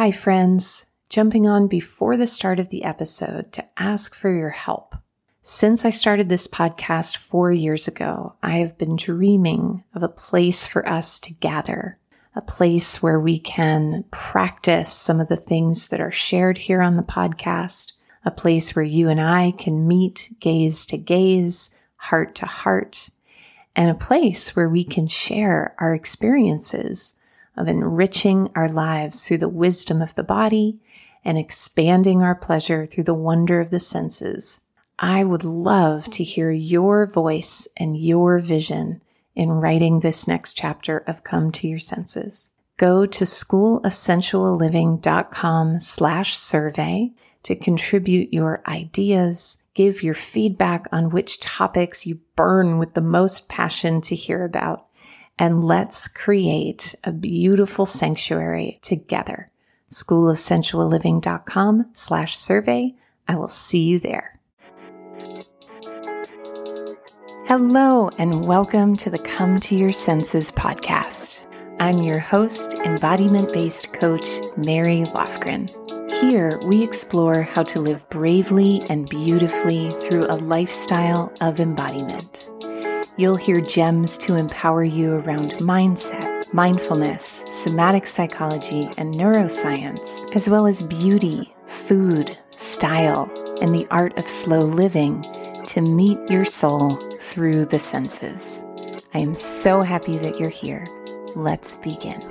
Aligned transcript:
Hi, 0.00 0.12
friends. 0.12 0.86
Jumping 1.10 1.46
on 1.46 1.68
before 1.68 2.16
the 2.16 2.26
start 2.26 2.58
of 2.58 2.70
the 2.70 2.84
episode 2.84 3.52
to 3.52 3.68
ask 3.76 4.14
for 4.14 4.32
your 4.32 4.48
help. 4.48 4.94
Since 5.42 5.84
I 5.84 5.90
started 5.90 6.30
this 6.30 6.48
podcast 6.48 7.18
four 7.18 7.52
years 7.52 7.86
ago, 7.86 8.32
I 8.42 8.52
have 8.60 8.78
been 8.78 8.96
dreaming 8.96 9.84
of 9.94 10.02
a 10.02 10.08
place 10.08 10.64
for 10.64 10.88
us 10.88 11.20
to 11.20 11.34
gather, 11.34 11.98
a 12.34 12.40
place 12.40 13.02
where 13.02 13.20
we 13.20 13.38
can 13.38 14.06
practice 14.10 14.90
some 14.90 15.20
of 15.20 15.28
the 15.28 15.36
things 15.36 15.88
that 15.88 16.00
are 16.00 16.10
shared 16.10 16.56
here 16.56 16.80
on 16.80 16.96
the 16.96 17.02
podcast, 17.02 17.92
a 18.24 18.30
place 18.30 18.74
where 18.74 18.82
you 18.82 19.10
and 19.10 19.20
I 19.20 19.50
can 19.50 19.86
meet 19.86 20.34
gaze 20.40 20.86
to 20.86 20.96
gaze, 20.96 21.72
heart 21.96 22.34
to 22.36 22.46
heart, 22.46 23.10
and 23.76 23.90
a 23.90 23.94
place 23.94 24.56
where 24.56 24.70
we 24.70 24.82
can 24.82 25.08
share 25.08 25.74
our 25.78 25.94
experiences 25.94 27.12
of 27.56 27.68
enriching 27.68 28.50
our 28.54 28.68
lives 28.68 29.26
through 29.26 29.38
the 29.38 29.48
wisdom 29.48 30.00
of 30.00 30.14
the 30.14 30.22
body 30.22 30.78
and 31.24 31.38
expanding 31.38 32.22
our 32.22 32.34
pleasure 32.34 32.86
through 32.86 33.04
the 33.04 33.14
wonder 33.14 33.60
of 33.60 33.70
the 33.70 33.78
senses. 33.80 34.60
I 34.98 35.24
would 35.24 35.44
love 35.44 36.10
to 36.10 36.24
hear 36.24 36.50
your 36.50 37.06
voice 37.06 37.68
and 37.76 37.96
your 37.96 38.38
vision 38.38 39.00
in 39.34 39.50
writing 39.50 40.00
this 40.00 40.28
next 40.28 40.54
chapter 40.54 40.98
of 41.06 41.24
Come 41.24 41.52
to 41.52 41.68
Your 41.68 41.78
Senses. 41.78 42.50
Go 42.76 43.06
to 43.06 43.24
schoolofsensualliving.com 43.24 45.80
slash 45.80 46.36
survey 46.36 47.12
to 47.42 47.56
contribute 47.56 48.30
your 48.32 48.62
ideas, 48.66 49.58
give 49.74 50.02
your 50.02 50.14
feedback 50.14 50.86
on 50.92 51.10
which 51.10 51.40
topics 51.40 52.06
you 52.06 52.20
burn 52.36 52.78
with 52.78 52.94
the 52.94 53.00
most 53.00 53.48
passion 53.48 54.00
to 54.02 54.14
hear 54.14 54.44
about, 54.44 54.86
and 55.40 55.64
let's 55.64 56.06
create 56.06 56.94
a 57.02 57.10
beautiful 57.10 57.86
sanctuary 57.86 58.78
together. 58.82 59.50
Schoolofsensualliving.com 59.90 61.86
slash 61.94 62.36
survey. 62.36 62.94
I 63.26 63.36
will 63.36 63.48
see 63.48 63.84
you 63.84 63.98
there. 63.98 64.34
Hello 67.48 68.10
and 68.18 68.46
welcome 68.46 68.94
to 68.96 69.08
the 69.08 69.18
Come 69.18 69.58
to 69.60 69.74
Your 69.74 69.92
Senses 69.92 70.52
podcast. 70.52 71.46
I'm 71.80 72.02
your 72.02 72.18
host, 72.18 72.74
embodiment 72.74 73.50
based 73.54 73.94
coach, 73.94 74.26
Mary 74.58 75.04
Lofgren. 75.14 75.70
Here, 76.20 76.60
we 76.66 76.84
explore 76.84 77.40
how 77.40 77.62
to 77.62 77.80
live 77.80 78.06
bravely 78.10 78.82
and 78.90 79.08
beautifully 79.08 79.90
through 79.90 80.26
a 80.26 80.36
lifestyle 80.36 81.32
of 81.40 81.60
embodiment. 81.60 82.50
You'll 83.20 83.36
hear 83.36 83.60
gems 83.60 84.16
to 84.16 84.36
empower 84.36 84.82
you 84.82 85.12
around 85.16 85.50
mindset, 85.60 86.50
mindfulness, 86.54 87.44
somatic 87.46 88.06
psychology, 88.06 88.88
and 88.96 89.12
neuroscience, 89.12 90.34
as 90.34 90.48
well 90.48 90.66
as 90.66 90.80
beauty, 90.80 91.52
food, 91.66 92.38
style, 92.48 93.30
and 93.60 93.74
the 93.74 93.86
art 93.90 94.16
of 94.16 94.26
slow 94.26 94.60
living 94.60 95.20
to 95.66 95.82
meet 95.82 96.30
your 96.30 96.46
soul 96.46 96.92
through 97.20 97.66
the 97.66 97.78
senses. 97.78 98.64
I 99.12 99.18
am 99.18 99.34
so 99.34 99.82
happy 99.82 100.16
that 100.16 100.40
you're 100.40 100.48
here. 100.48 100.86
Let's 101.36 101.76
begin. 101.76 102.22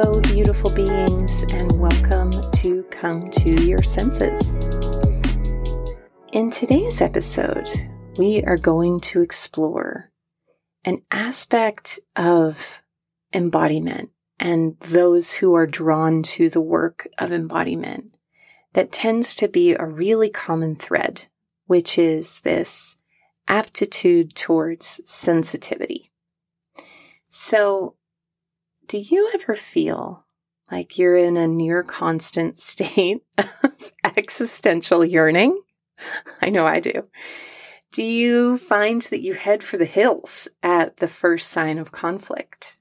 Hello, 0.00 0.20
beautiful 0.20 0.70
beings, 0.70 1.42
and 1.52 1.72
welcome 1.80 2.30
to 2.52 2.84
Come 2.84 3.32
to 3.32 3.50
Your 3.66 3.82
Senses. 3.82 4.54
In 6.32 6.52
today's 6.52 7.00
episode, 7.00 7.68
we 8.16 8.44
are 8.44 8.56
going 8.56 9.00
to 9.00 9.22
explore 9.22 10.12
an 10.84 11.02
aspect 11.10 11.98
of 12.14 12.80
embodiment 13.34 14.10
and 14.38 14.78
those 14.78 15.32
who 15.32 15.54
are 15.54 15.66
drawn 15.66 16.22
to 16.22 16.48
the 16.48 16.60
work 16.62 17.08
of 17.18 17.32
embodiment 17.32 18.16
that 18.74 18.92
tends 18.92 19.34
to 19.34 19.48
be 19.48 19.74
a 19.74 19.84
really 19.84 20.30
common 20.30 20.76
thread, 20.76 21.22
which 21.66 21.98
is 21.98 22.38
this 22.42 22.98
aptitude 23.48 24.36
towards 24.36 25.00
sensitivity. 25.04 26.12
So, 27.28 27.96
do 28.88 28.98
you 28.98 29.30
ever 29.34 29.54
feel 29.54 30.24
like 30.72 30.98
you're 30.98 31.16
in 31.16 31.36
a 31.36 31.46
near 31.46 31.82
constant 31.82 32.58
state 32.58 33.22
of 33.36 33.92
existential 34.16 35.04
yearning? 35.04 35.60
I 36.42 36.48
know 36.50 36.66
I 36.66 36.80
do. 36.80 37.04
Do 37.92 38.02
you 38.02 38.58
find 38.58 39.02
that 39.02 39.22
you 39.22 39.34
head 39.34 39.62
for 39.62 39.78
the 39.78 39.84
hills 39.84 40.48
at 40.62 40.98
the 40.98 41.08
first 41.08 41.50
sign 41.50 41.78
of 41.78 41.92
conflict? 41.92 42.78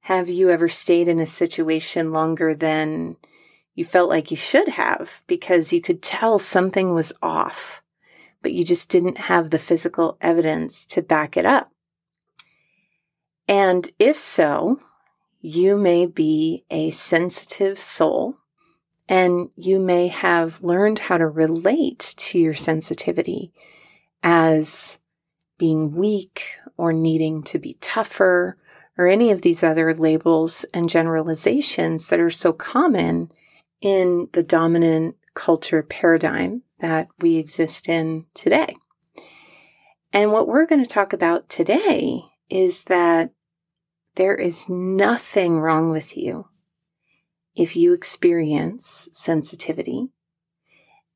Have 0.00 0.28
you 0.28 0.50
ever 0.50 0.68
stayed 0.68 1.08
in 1.08 1.18
a 1.18 1.26
situation 1.26 2.12
longer 2.12 2.54
than 2.54 3.16
you 3.74 3.84
felt 3.84 4.08
like 4.08 4.30
you 4.30 4.36
should 4.36 4.68
have 4.68 5.22
because 5.26 5.72
you 5.72 5.82
could 5.82 6.00
tell 6.00 6.38
something 6.38 6.94
was 6.94 7.12
off, 7.20 7.82
but 8.40 8.52
you 8.52 8.64
just 8.64 8.88
didn't 8.88 9.18
have 9.18 9.50
the 9.50 9.58
physical 9.58 10.16
evidence 10.20 10.86
to 10.86 11.02
back 11.02 11.36
it 11.36 11.44
up? 11.44 11.70
And 13.48 13.90
if 13.98 14.16
so, 14.16 14.80
you 15.46 15.76
may 15.76 16.06
be 16.06 16.64
a 16.72 16.90
sensitive 16.90 17.78
soul 17.78 18.36
and 19.08 19.48
you 19.54 19.78
may 19.78 20.08
have 20.08 20.60
learned 20.60 20.98
how 20.98 21.16
to 21.16 21.28
relate 21.28 22.14
to 22.16 22.36
your 22.36 22.52
sensitivity 22.52 23.52
as 24.24 24.98
being 25.56 25.94
weak 25.94 26.56
or 26.76 26.92
needing 26.92 27.44
to 27.44 27.60
be 27.60 27.74
tougher 27.74 28.56
or 28.98 29.06
any 29.06 29.30
of 29.30 29.42
these 29.42 29.62
other 29.62 29.94
labels 29.94 30.64
and 30.74 30.88
generalizations 30.88 32.08
that 32.08 32.18
are 32.18 32.28
so 32.28 32.52
common 32.52 33.30
in 33.80 34.28
the 34.32 34.42
dominant 34.42 35.14
culture 35.34 35.84
paradigm 35.84 36.62
that 36.80 37.06
we 37.20 37.36
exist 37.36 37.88
in 37.88 38.26
today. 38.34 38.74
And 40.12 40.32
what 40.32 40.48
we're 40.48 40.66
going 40.66 40.82
to 40.82 40.90
talk 40.90 41.12
about 41.12 41.48
today 41.48 42.22
is 42.50 42.82
that 42.84 43.30
there 44.16 44.34
is 44.34 44.68
nothing 44.68 45.60
wrong 45.60 45.90
with 45.90 46.16
you 46.16 46.48
if 47.54 47.76
you 47.76 47.92
experience 47.92 49.08
sensitivity. 49.12 50.08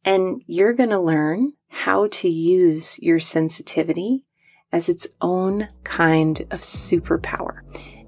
And 0.04 0.42
you're 0.46 0.72
going 0.72 0.90
to 0.90 1.00
learn 1.00 1.52
how 1.68 2.08
to 2.08 2.28
use 2.28 2.98
your 3.00 3.20
sensitivity 3.20 4.24
as 4.72 4.88
its 4.88 5.06
own 5.20 5.68
kind 5.84 6.40
of 6.50 6.60
superpower. 6.60 7.60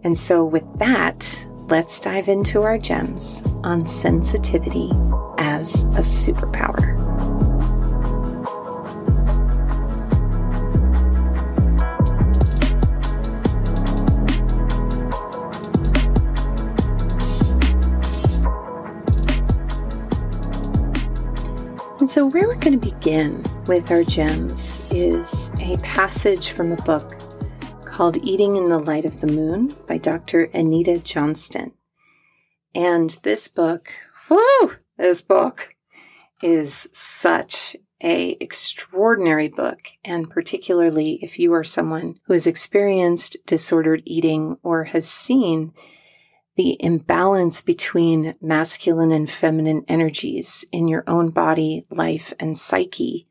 And 0.04 0.16
so, 0.16 0.44
with 0.44 0.64
that, 0.78 1.46
let's 1.68 2.00
dive 2.00 2.28
into 2.28 2.62
our 2.62 2.78
gems 2.78 3.42
on 3.62 3.86
sensitivity 3.86 4.90
as 5.38 5.84
a 5.84 6.00
superpower. 6.00 7.01
So, 22.12 22.26
where 22.26 22.46
we're 22.46 22.56
going 22.56 22.78
to 22.78 22.90
begin 22.92 23.42
with 23.66 23.90
our 23.90 24.04
gems 24.04 24.82
is 24.90 25.50
a 25.62 25.78
passage 25.78 26.50
from 26.50 26.70
a 26.70 26.82
book 26.82 27.18
called 27.86 28.18
Eating 28.18 28.56
in 28.56 28.68
the 28.68 28.78
Light 28.78 29.06
of 29.06 29.22
the 29.22 29.28
Moon 29.28 29.74
by 29.86 29.96
Dr. 29.96 30.50
Anita 30.52 30.98
Johnston. 30.98 31.72
And 32.74 33.18
this 33.22 33.48
book, 33.48 33.94
whoo, 34.28 34.72
this 34.98 35.22
book 35.22 35.74
is 36.42 36.86
such 36.92 37.76
a 38.02 38.36
extraordinary 38.40 39.48
book 39.48 39.80
and 40.04 40.28
particularly 40.28 41.18
if 41.22 41.38
you 41.38 41.54
are 41.54 41.64
someone 41.64 42.16
who 42.26 42.34
has 42.34 42.46
experienced 42.46 43.38
disordered 43.46 44.02
eating 44.04 44.58
or 44.62 44.84
has 44.84 45.08
seen 45.08 45.72
the 46.56 46.76
imbalance 46.80 47.62
between 47.62 48.34
masculine 48.40 49.10
and 49.10 49.28
feminine 49.28 49.84
energies 49.88 50.64
in 50.70 50.88
your 50.88 51.04
own 51.06 51.30
body, 51.30 51.86
life, 51.90 52.32
and 52.38 52.56
psyche 52.56 53.26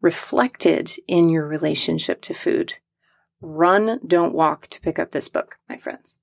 reflected 0.00 0.92
in 1.06 1.28
your 1.28 1.46
relationship 1.46 2.20
to 2.22 2.34
food. 2.34 2.74
Run, 3.40 4.00
don't 4.06 4.34
walk 4.34 4.66
to 4.68 4.80
pick 4.80 4.98
up 4.98 5.12
this 5.12 5.28
book, 5.28 5.58
my 5.68 5.76
friends. 5.76 6.18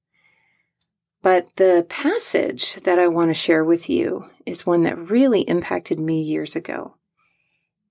But 1.22 1.56
the 1.56 1.86
passage 1.90 2.76
that 2.84 3.00
I 3.00 3.08
want 3.08 3.32
to 3.32 3.34
share 3.34 3.66
with 3.66 3.90
you 3.90 4.26
is 4.46 4.66
one 4.66 4.84
that 4.84 5.10
really 5.10 5.42
impacted 5.42 6.00
me 6.00 6.22
years 6.22 6.56
ago. 6.56 6.98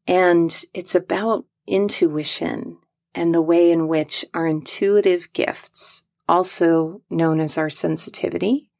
And 0.06 0.64
it's 0.72 0.94
about 0.94 1.44
intuition 1.66 2.78
and 3.14 3.34
the 3.34 3.42
way 3.42 3.72
in 3.72 3.88
which 3.88 4.24
our 4.34 4.46
intuitive 4.46 5.32
gifts 5.32 6.03
also 6.28 7.02
known 7.10 7.40
as 7.40 7.58
our 7.58 7.70
sensitivity, 7.70 8.70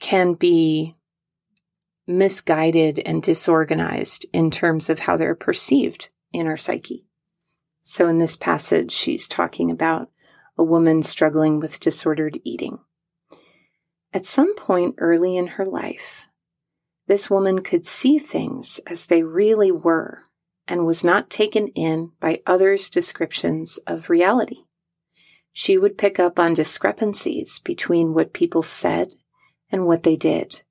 can 0.00 0.34
be 0.34 0.96
misguided 2.06 2.98
and 3.00 3.22
disorganized 3.22 4.26
in 4.32 4.50
terms 4.50 4.90
of 4.90 5.00
how 5.00 5.16
they're 5.16 5.34
perceived 5.34 6.10
in 6.32 6.46
our 6.46 6.56
psyche. 6.56 7.06
So 7.82 8.08
in 8.08 8.18
this 8.18 8.36
passage, 8.36 8.92
she's 8.92 9.28
talking 9.28 9.70
about 9.70 10.10
a 10.56 10.64
woman 10.64 11.02
struggling 11.02 11.60
with 11.60 11.80
disordered 11.80 12.40
eating. 12.44 12.78
At 14.12 14.26
some 14.26 14.54
point 14.54 14.94
early 14.98 15.36
in 15.36 15.48
her 15.48 15.66
life, 15.66 16.26
this 17.06 17.28
woman 17.28 17.62
could 17.62 17.86
see 17.86 18.18
things 18.18 18.80
as 18.86 19.06
they 19.06 19.22
really 19.22 19.70
were 19.70 20.24
and 20.66 20.86
was 20.86 21.04
not 21.04 21.28
taken 21.28 21.68
in 21.68 22.12
by 22.20 22.40
others' 22.46 22.88
descriptions 22.88 23.78
of 23.86 24.08
reality. 24.08 24.63
She 25.56 25.78
would 25.78 25.96
pick 25.96 26.18
up 26.18 26.40
on 26.40 26.52
discrepancies 26.52 27.60
between 27.60 28.12
what 28.12 28.32
people 28.32 28.64
said 28.64 29.12
and 29.70 29.86
what 29.86 30.02
they 30.02 30.16
did. 30.16 30.62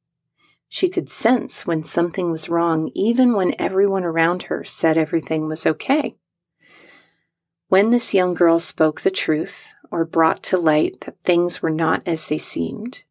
She 0.68 0.90
could 0.90 1.10
sense 1.10 1.66
when 1.66 1.84
something 1.84 2.30
was 2.30 2.50
wrong, 2.50 2.92
even 2.94 3.34
when 3.34 3.56
everyone 3.58 4.04
around 4.04 4.44
her 4.44 4.66
said 4.66 4.98
everything 4.98 5.48
was 5.48 5.66
okay. 5.66 6.18
When 7.70 7.92
this 7.92 8.14
young 8.14 8.34
girl 8.34 8.60
spoke 8.60 9.02
the 9.02 9.10
truth 9.10 9.74
or 9.90 10.04
brought 10.04 10.44
to 10.44 10.58
light 10.58 11.00
that 11.06 11.22
things 11.22 11.62
were 11.62 11.70
not 11.70 12.04
as 12.06 12.28
they 12.28 12.38
seemed, 12.38 13.04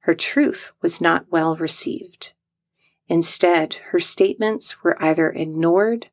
her 0.00 0.14
truth 0.14 0.72
was 0.82 1.00
not 1.00 1.30
well 1.30 1.56
received. 1.56 2.34
Instead, 3.08 3.74
her 3.92 4.00
statements 4.00 4.84
were 4.84 5.02
either 5.02 5.30
ignored 5.30 6.10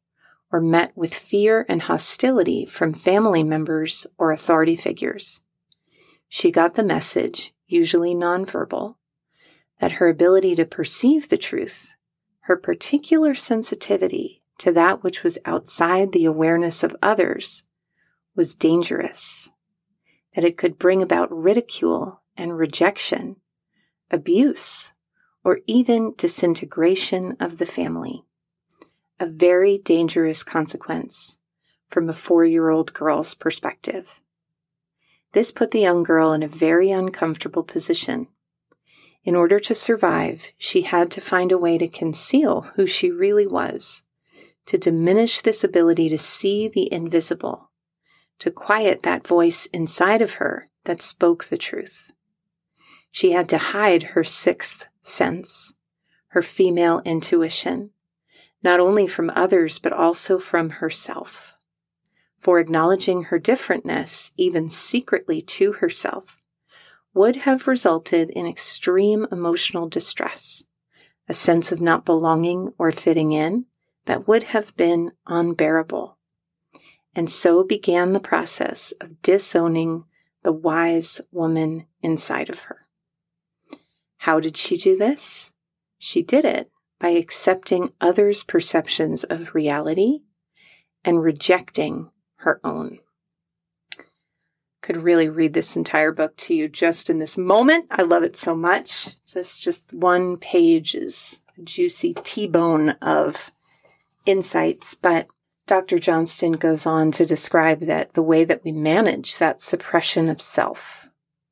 or 0.51 0.59
met 0.59 0.91
with 0.95 1.13
fear 1.13 1.65
and 1.69 1.83
hostility 1.83 2.65
from 2.65 2.93
family 2.93 3.43
members 3.43 4.05
or 4.17 4.31
authority 4.31 4.75
figures. 4.75 5.41
She 6.27 6.51
got 6.51 6.75
the 6.75 6.83
message, 6.83 7.53
usually 7.67 8.13
nonverbal, 8.13 8.95
that 9.79 9.93
her 9.93 10.07
ability 10.07 10.55
to 10.55 10.65
perceive 10.65 11.29
the 11.29 11.37
truth, 11.37 11.93
her 12.41 12.57
particular 12.57 13.33
sensitivity 13.33 14.43
to 14.59 14.71
that 14.71 15.03
which 15.03 15.23
was 15.23 15.39
outside 15.45 16.11
the 16.11 16.25
awareness 16.25 16.83
of 16.83 16.95
others, 17.01 17.63
was 18.35 18.55
dangerous, 18.55 19.49
that 20.35 20.43
it 20.43 20.57
could 20.57 20.77
bring 20.77 21.01
about 21.01 21.35
ridicule 21.35 22.21
and 22.37 22.57
rejection, 22.57 23.37
abuse, 24.09 24.93
or 25.43 25.59
even 25.65 26.13
disintegration 26.17 27.35
of 27.39 27.57
the 27.57 27.65
family. 27.65 28.23
A 29.21 29.27
very 29.27 29.77
dangerous 29.77 30.41
consequence 30.41 31.37
from 31.87 32.09
a 32.09 32.13
four 32.13 32.43
year 32.43 32.69
old 32.69 32.91
girl's 32.91 33.35
perspective. 33.35 34.19
This 35.33 35.51
put 35.51 35.69
the 35.69 35.79
young 35.79 36.01
girl 36.01 36.33
in 36.33 36.41
a 36.41 36.47
very 36.47 36.89
uncomfortable 36.89 37.61
position. 37.61 38.29
In 39.23 39.35
order 39.35 39.59
to 39.59 39.75
survive, 39.75 40.47
she 40.57 40.81
had 40.81 41.11
to 41.11 41.21
find 41.21 41.51
a 41.51 41.59
way 41.59 41.77
to 41.77 41.87
conceal 41.87 42.61
who 42.73 42.87
she 42.87 43.11
really 43.11 43.45
was, 43.45 44.01
to 44.65 44.79
diminish 44.79 45.41
this 45.41 45.63
ability 45.63 46.09
to 46.09 46.17
see 46.17 46.67
the 46.67 46.91
invisible, 46.91 47.69
to 48.39 48.49
quiet 48.49 49.03
that 49.03 49.27
voice 49.27 49.67
inside 49.67 50.23
of 50.23 50.33
her 50.41 50.71
that 50.85 51.03
spoke 51.03 51.43
the 51.43 51.59
truth. 51.59 52.11
She 53.11 53.33
had 53.33 53.47
to 53.49 53.59
hide 53.59 54.01
her 54.01 54.23
sixth 54.23 54.87
sense, 55.03 55.75
her 56.29 56.41
female 56.41 57.03
intuition, 57.05 57.91
not 58.63 58.79
only 58.79 59.07
from 59.07 59.31
others, 59.35 59.79
but 59.79 59.93
also 59.93 60.37
from 60.37 60.69
herself. 60.69 61.57
For 62.37 62.59
acknowledging 62.59 63.23
her 63.23 63.39
differentness, 63.39 64.31
even 64.37 64.69
secretly 64.69 65.41
to 65.41 65.73
herself, 65.73 66.37
would 67.13 67.37
have 67.37 67.67
resulted 67.67 68.29
in 68.29 68.47
extreme 68.47 69.27
emotional 69.31 69.89
distress, 69.89 70.63
a 71.27 71.33
sense 71.33 71.71
of 71.71 71.81
not 71.81 72.05
belonging 72.05 72.73
or 72.77 72.91
fitting 72.91 73.31
in 73.31 73.65
that 74.05 74.27
would 74.27 74.43
have 74.43 74.75
been 74.75 75.11
unbearable. 75.27 76.17
And 77.13 77.29
so 77.29 77.63
began 77.63 78.13
the 78.13 78.19
process 78.19 78.93
of 79.01 79.21
disowning 79.21 80.05
the 80.43 80.53
wise 80.53 81.21
woman 81.31 81.85
inside 82.01 82.49
of 82.49 82.61
her. 82.61 82.87
How 84.17 84.39
did 84.39 84.57
she 84.57 84.77
do 84.77 84.97
this? 84.97 85.51
She 85.97 86.23
did 86.23 86.45
it 86.45 86.71
by 87.01 87.09
accepting 87.09 87.91
others' 87.99 88.43
perceptions 88.43 89.23
of 89.23 89.55
reality 89.55 90.19
and 91.03 91.23
rejecting 91.23 92.11
her 92.35 92.61
own. 92.63 92.99
Could 94.83 94.97
really 94.97 95.27
read 95.27 95.53
this 95.53 95.75
entire 95.75 96.11
book 96.11 96.37
to 96.37 96.53
you 96.53 96.67
just 96.67 97.09
in 97.09 97.17
this 97.17 97.37
moment. 97.37 97.87
I 97.89 98.03
love 98.03 98.23
it 98.23 98.35
so 98.35 98.55
much. 98.55 99.15
This 99.33 99.57
just 99.57 99.91
one 99.93 100.37
page 100.37 100.93
is 100.93 101.41
a 101.57 101.61
juicy 101.61 102.13
T-bone 102.23 102.91
of 103.01 103.51
insights, 104.25 104.93
but 104.93 105.27
Dr. 105.65 105.97
Johnston 105.97 106.53
goes 106.53 106.85
on 106.85 107.11
to 107.11 107.25
describe 107.25 107.81
that 107.81 108.13
the 108.13 108.23
way 108.23 108.43
that 108.43 108.63
we 108.63 108.71
manage 108.71 109.37
that 109.37 109.61
suppression 109.61 110.29
of 110.29 110.41
self 110.41 111.00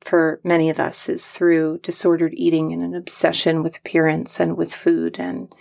for 0.00 0.40
many 0.42 0.70
of 0.70 0.80
us 0.80 1.08
is 1.08 1.28
through 1.28 1.78
disordered 1.82 2.32
eating 2.34 2.72
and 2.72 2.82
an 2.82 2.94
obsession 2.94 3.62
with 3.62 3.78
appearance 3.78 4.40
and 4.40 4.56
with 4.56 4.74
food 4.74 5.18
and 5.18 5.52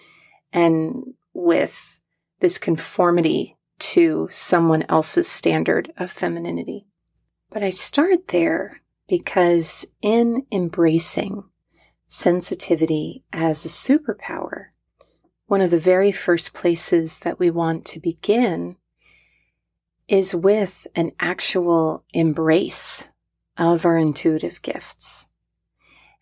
and 0.52 1.14
with 1.34 2.00
this 2.40 2.58
conformity 2.58 3.58
to 3.78 4.28
someone 4.32 4.84
else's 4.90 5.28
standard 5.28 5.92
of 5.98 6.12
femininity. 6.12 6.86
But 7.50 7.64
I 7.64 7.70
start 7.70 8.30
there 8.30 8.82
because 9.08 9.86
in 10.02 10.46
embracing 10.52 11.44
sensitivity 12.08 13.24
as 13.34 13.66
a 13.66 13.70
superpower, 13.70 14.68
one 15.48 15.62
of 15.62 15.72
the 15.72 15.80
very 15.80 16.12
first 16.12 16.54
places 16.54 17.20
that 17.20 17.40
we 17.40 17.50
want 17.50 17.86
to 17.86 18.00
begin 18.00 18.78
is 20.08 20.36
with 20.36 20.88
an 20.96 21.12
actual 21.20 22.04
embrace 22.14 23.10
of 23.60 23.86
our 23.86 23.98
intuitive 23.98 24.62
gifts. 24.62 25.28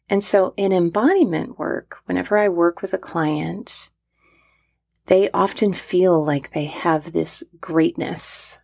And 0.10 0.24
so 0.24 0.54
in 0.58 0.74
embodiment 0.74 1.60
work, 1.60 1.98
whenever 2.06 2.38
I 2.38 2.50
work 2.50 2.82
with 2.82 2.94
a 2.94 2.98
client, 2.98 3.92
they 5.06 5.30
often 5.32 5.74
feel 5.74 6.24
like 6.24 6.52
they 6.52 6.66
have 6.66 7.14
this 7.14 7.44
greatness 7.62 8.60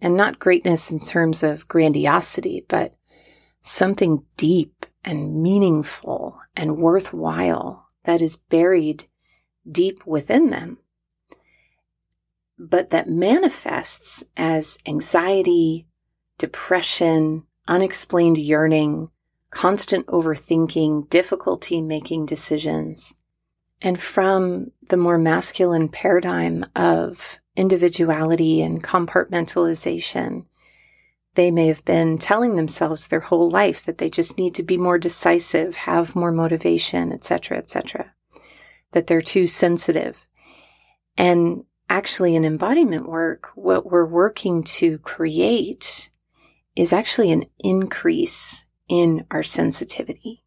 and 0.00 0.16
not 0.16 0.38
greatness 0.38 0.92
in 0.92 0.98
terms 0.98 1.42
of 1.42 1.66
grandiosity, 1.68 2.64
but 2.68 2.96
something 3.62 4.24
deep 4.36 4.86
and 5.04 5.42
meaningful 5.42 6.38
and 6.56 6.78
worthwhile 6.78 7.86
that 8.04 8.22
is 8.22 8.36
buried 8.36 9.04
deep 9.70 10.06
within 10.06 10.50
them, 10.50 10.78
but 12.58 12.90
that 12.90 13.08
manifests 13.08 14.24
as 14.36 14.78
anxiety, 14.86 15.86
depression, 16.38 17.44
unexplained 17.70 18.36
yearning, 18.36 19.08
constant 19.50 20.06
overthinking, 20.08 21.08
difficulty 21.08 21.80
making 21.80 22.26
decisions. 22.26 23.14
And 23.80 23.98
from 23.98 24.72
the 24.88 24.96
more 24.96 25.16
masculine 25.16 25.88
paradigm 25.88 26.66
of 26.74 27.38
individuality 27.56 28.60
and 28.60 28.82
compartmentalization, 28.82 30.44
they 31.36 31.50
may 31.52 31.68
have 31.68 31.84
been 31.84 32.18
telling 32.18 32.56
themselves 32.56 33.06
their 33.06 33.20
whole 33.20 33.48
life 33.48 33.84
that 33.84 33.98
they 33.98 34.10
just 34.10 34.36
need 34.36 34.56
to 34.56 34.64
be 34.64 34.76
more 34.76 34.98
decisive, 34.98 35.76
have 35.76 36.16
more 36.16 36.32
motivation, 36.32 37.12
etc., 37.12 37.56
etc., 37.56 38.12
that 38.90 39.06
they're 39.06 39.22
too 39.22 39.46
sensitive. 39.46 40.26
And 41.16 41.64
actually, 41.88 42.34
in 42.34 42.44
embodiment 42.44 43.08
work, 43.08 43.50
what 43.54 43.86
we're 43.86 44.06
working 44.06 44.64
to 44.64 44.98
create 44.98 46.09
is 46.76 46.92
actually 46.92 47.32
an 47.32 47.44
increase 47.58 48.64
in 48.88 49.26
our 49.30 49.42
sensitivity. 49.42 50.42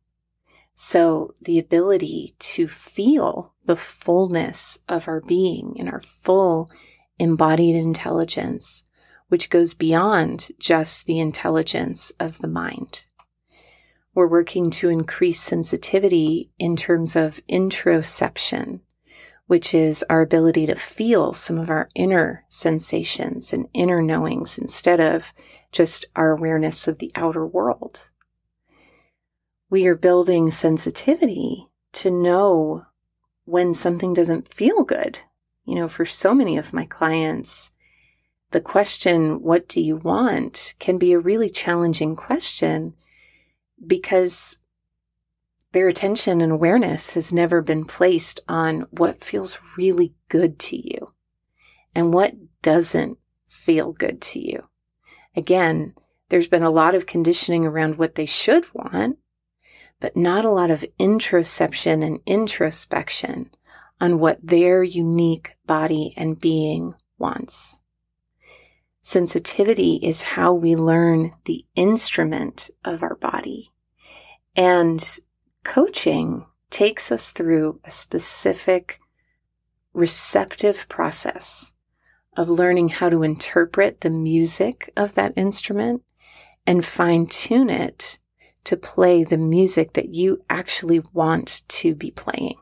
So 0.75 1.33
the 1.41 1.59
ability 1.59 2.35
to 2.39 2.67
feel 2.67 3.53
the 3.65 3.75
fullness 3.75 4.79
of 4.89 5.07
our 5.07 5.21
being 5.21 5.75
and 5.79 5.89
our 5.89 6.01
full 6.01 6.71
embodied 7.19 7.75
intelligence, 7.75 8.83
which 9.27 9.49
goes 9.49 9.73
beyond 9.73 10.49
just 10.59 11.05
the 11.05 11.19
intelligence 11.19 12.11
of 12.19 12.39
the 12.39 12.47
mind. 12.47 13.05
We're 14.15 14.27
working 14.27 14.69
to 14.71 14.89
increase 14.89 15.39
sensitivity 15.39 16.51
in 16.59 16.75
terms 16.75 17.15
of 17.15 17.41
interoception, 17.49 18.81
which 19.47 19.73
is 19.73 20.03
our 20.09 20.21
ability 20.21 20.65
to 20.65 20.75
feel 20.75 21.33
some 21.33 21.57
of 21.57 21.69
our 21.69 21.89
inner 21.95 22.45
sensations 22.49 23.51
and 23.51 23.67
inner 23.73 24.01
knowings 24.01 24.57
instead 24.57 24.99
of 24.99 25.33
just 25.71 26.05
our 26.15 26.31
awareness 26.31 26.87
of 26.87 26.99
the 26.99 27.11
outer 27.15 27.45
world. 27.45 28.09
We 29.69 29.87
are 29.87 29.95
building 29.95 30.51
sensitivity 30.51 31.67
to 31.93 32.11
know 32.11 32.85
when 33.45 33.73
something 33.73 34.13
doesn't 34.13 34.53
feel 34.53 34.83
good. 34.83 35.19
You 35.65 35.75
know, 35.75 35.87
for 35.87 36.05
so 36.05 36.33
many 36.33 36.57
of 36.57 36.73
my 36.73 36.85
clients, 36.85 37.71
the 38.51 38.61
question, 38.61 39.41
what 39.41 39.67
do 39.67 39.81
you 39.81 39.97
want, 39.97 40.75
can 40.79 40.97
be 40.97 41.11
a 41.11 41.19
really 41.19 41.49
challenging 41.49 42.15
question 42.15 42.93
because 43.85 44.59
their 45.73 45.87
attention 45.87 46.39
and 46.39 46.51
awareness 46.51 47.15
has 47.15 47.33
never 47.33 47.61
been 47.61 47.83
placed 47.83 48.39
on 48.47 48.85
what 48.91 49.23
feels 49.23 49.57
really 49.77 50.13
good 50.29 50.59
to 50.59 50.77
you 50.77 51.13
and 51.93 52.13
what 52.13 52.33
doesn't 52.61 53.17
feel 53.47 53.91
good 53.91 54.21
to 54.21 54.39
you. 54.39 54.63
Again, 55.35 55.95
there's 56.29 56.47
been 56.47 56.63
a 56.63 56.69
lot 56.69 56.95
of 56.95 57.07
conditioning 57.07 57.65
around 57.65 57.97
what 57.97 58.15
they 58.15 58.25
should 58.25 58.65
want, 58.73 59.17
but 59.99 60.15
not 60.15 60.45
a 60.45 60.51
lot 60.51 60.71
of 60.71 60.85
introspection 60.99 62.03
and 62.03 62.19
introspection 62.25 63.49
on 63.99 64.19
what 64.19 64.39
their 64.43 64.83
unique 64.83 65.55
body 65.65 66.13
and 66.17 66.39
being 66.39 66.93
wants. 67.17 67.79
Sensitivity 69.01 69.95
is 70.03 70.23
how 70.23 70.53
we 70.53 70.75
learn 70.75 71.33
the 71.45 71.65
instrument 71.75 72.69
of 72.85 73.01
our 73.01 73.15
body. 73.15 73.71
And 74.55 75.19
coaching 75.63 76.45
takes 76.69 77.11
us 77.11 77.31
through 77.31 77.79
a 77.83 77.91
specific 77.91 78.99
receptive 79.93 80.87
process 80.89 81.71
of 82.35 82.49
learning 82.49 82.89
how 82.89 83.09
to 83.09 83.23
interpret 83.23 84.01
the 84.01 84.09
music 84.09 84.91
of 84.97 85.13
that 85.13 85.33
instrument 85.35 86.01
and 86.65 86.85
fine 86.85 87.27
tune 87.27 87.69
it 87.69 88.17
to 88.63 88.77
play 88.77 89.23
the 89.23 89.37
music 89.37 89.93
that 89.93 90.09
you 90.09 90.43
actually 90.49 91.01
want 91.13 91.63
to 91.67 91.93
be 91.93 92.11
playing. 92.11 92.55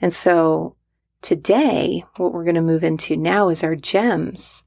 And 0.00 0.12
so 0.12 0.76
today, 1.20 2.04
what 2.16 2.32
we're 2.32 2.44
going 2.44 2.54
to 2.54 2.62
move 2.62 2.84
into 2.84 3.16
now 3.16 3.48
is 3.48 3.64
our 3.64 3.76
gems 3.76 4.64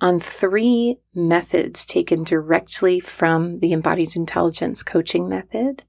on 0.00 0.18
three 0.18 0.98
methods 1.14 1.86
taken 1.86 2.24
directly 2.24 2.98
from 2.98 3.58
the 3.58 3.72
embodied 3.72 4.16
intelligence 4.16 4.82
coaching 4.82 5.28
method, 5.28 5.84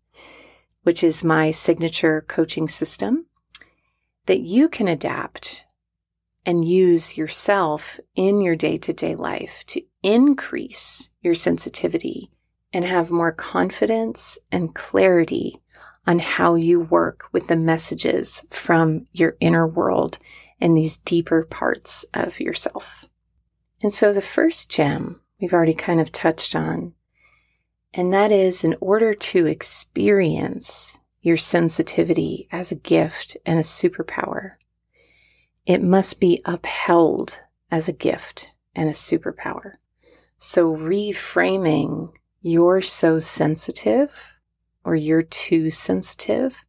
which 0.85 1.03
is 1.03 1.23
my 1.23 1.49
signature 1.49 2.23
coaching 2.27 2.67
system 2.67 3.25
that 4.27 4.41
you 4.41 4.69
can 4.69 4.87
adapt 4.87 5.65
and 6.45 6.63
use 6.63 7.17
yourself 7.17 7.99
in 8.15 8.39
your 8.39 8.55
day 8.55 8.77
to 8.77 8.93
day 8.93 9.15
life 9.15 9.63
to 9.65 9.81
increase 10.03 11.09
your 11.21 11.33
sensitivity 11.33 12.29
and 12.71 12.85
have 12.85 13.09
more 13.09 13.31
confidence 13.31 14.37
and 14.51 14.75
clarity 14.75 15.59
on 16.05 16.19
how 16.19 16.53
you 16.53 16.79
work 16.79 17.29
with 17.31 17.47
the 17.47 17.55
messages 17.55 18.45
from 18.51 19.07
your 19.11 19.35
inner 19.39 19.65
world 19.65 20.19
and 20.61 20.73
these 20.73 20.97
deeper 20.97 21.43
parts 21.43 22.05
of 22.13 22.39
yourself. 22.39 23.05
And 23.81 23.91
so 23.91 24.13
the 24.13 24.21
first 24.21 24.69
gem 24.69 25.19
we've 25.41 25.53
already 25.53 25.73
kind 25.73 25.99
of 25.99 26.11
touched 26.11 26.55
on, 26.55 26.93
and 27.97 28.13
that 28.13 28.31
is 28.31 28.65
in 28.65 28.75
order 28.81 29.13
to 29.13 29.45
experience 29.45 30.99
your 31.21 31.37
sensitivity 31.37 32.47
as 32.51 32.71
a 32.71 32.75
gift 32.75 33.37
and 33.45 33.57
a 33.57 33.63
superpower, 33.63 34.55
it 35.65 35.81
must 35.81 36.19
be 36.19 36.41
upheld 36.45 37.39
as 37.71 37.87
a 37.87 37.93
gift 37.93 38.53
and 38.75 38.89
a 38.89 38.93
superpower. 38.93 39.75
So 40.37 40.75
reframing 40.75 42.11
you're 42.41 42.81
so 42.81 43.17
sensitive 43.19 44.39
or 44.83 44.95
you're 44.95 45.23
too 45.23 45.71
sensitive 45.71 46.65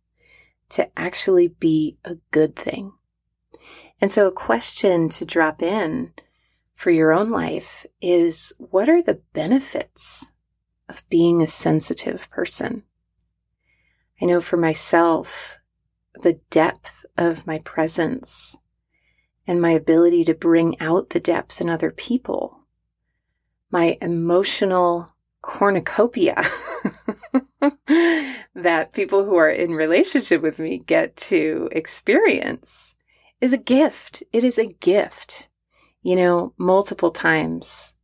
to 0.71 0.89
actually 0.99 1.49
be 1.49 1.99
a 2.05 2.15
good 2.31 2.55
thing. 2.57 2.93
And 4.01 4.13
so 4.13 4.27
a 4.27 4.33
question 4.33 5.09
to 5.11 5.25
drop 5.27 5.61
in 5.61 6.13
for 6.75 6.91
your 6.91 7.13
own 7.13 7.31
life 7.31 7.85
is 8.01 8.53
what 8.59 8.89
are 8.89 9.03
the 9.03 9.21
benefits 9.33 10.33
of 10.89 11.09
being 11.09 11.43
a 11.43 11.47
sensitive 11.47 12.29
person? 12.31 12.83
I 14.21 14.27
know 14.27 14.41
for 14.41 14.57
myself, 14.57 15.59
the 16.15 16.41
depth 16.51 17.05
of 17.17 17.47
my 17.47 17.59
presence 17.59 18.57
and 19.47 19.61
my 19.61 19.71
ability 19.71 20.25
to 20.25 20.35
bring 20.35 20.81
out 20.81 21.11
the 21.11 21.21
depth 21.21 21.61
in 21.61 21.69
other 21.69 21.91
people, 21.91 22.61
my 23.71 23.99
emotional 24.01 25.15
cornucopia 25.43 26.43
that 28.55 28.93
people 28.93 29.25
who 29.25 29.37
are 29.37 29.51
in 29.51 29.73
relationship 29.73 30.43
with 30.43 30.59
me 30.59 30.79
get 30.79 31.17
to 31.17 31.69
experience 31.73 32.95
is 33.41 33.53
a 33.53 33.59
gift. 33.59 34.23
It 34.33 34.45
is 34.45 34.59
a 34.59 34.67
gift. 34.67 35.49
You 36.03 36.17
know, 36.17 36.55
multiple 36.57 37.11
times 37.11 37.95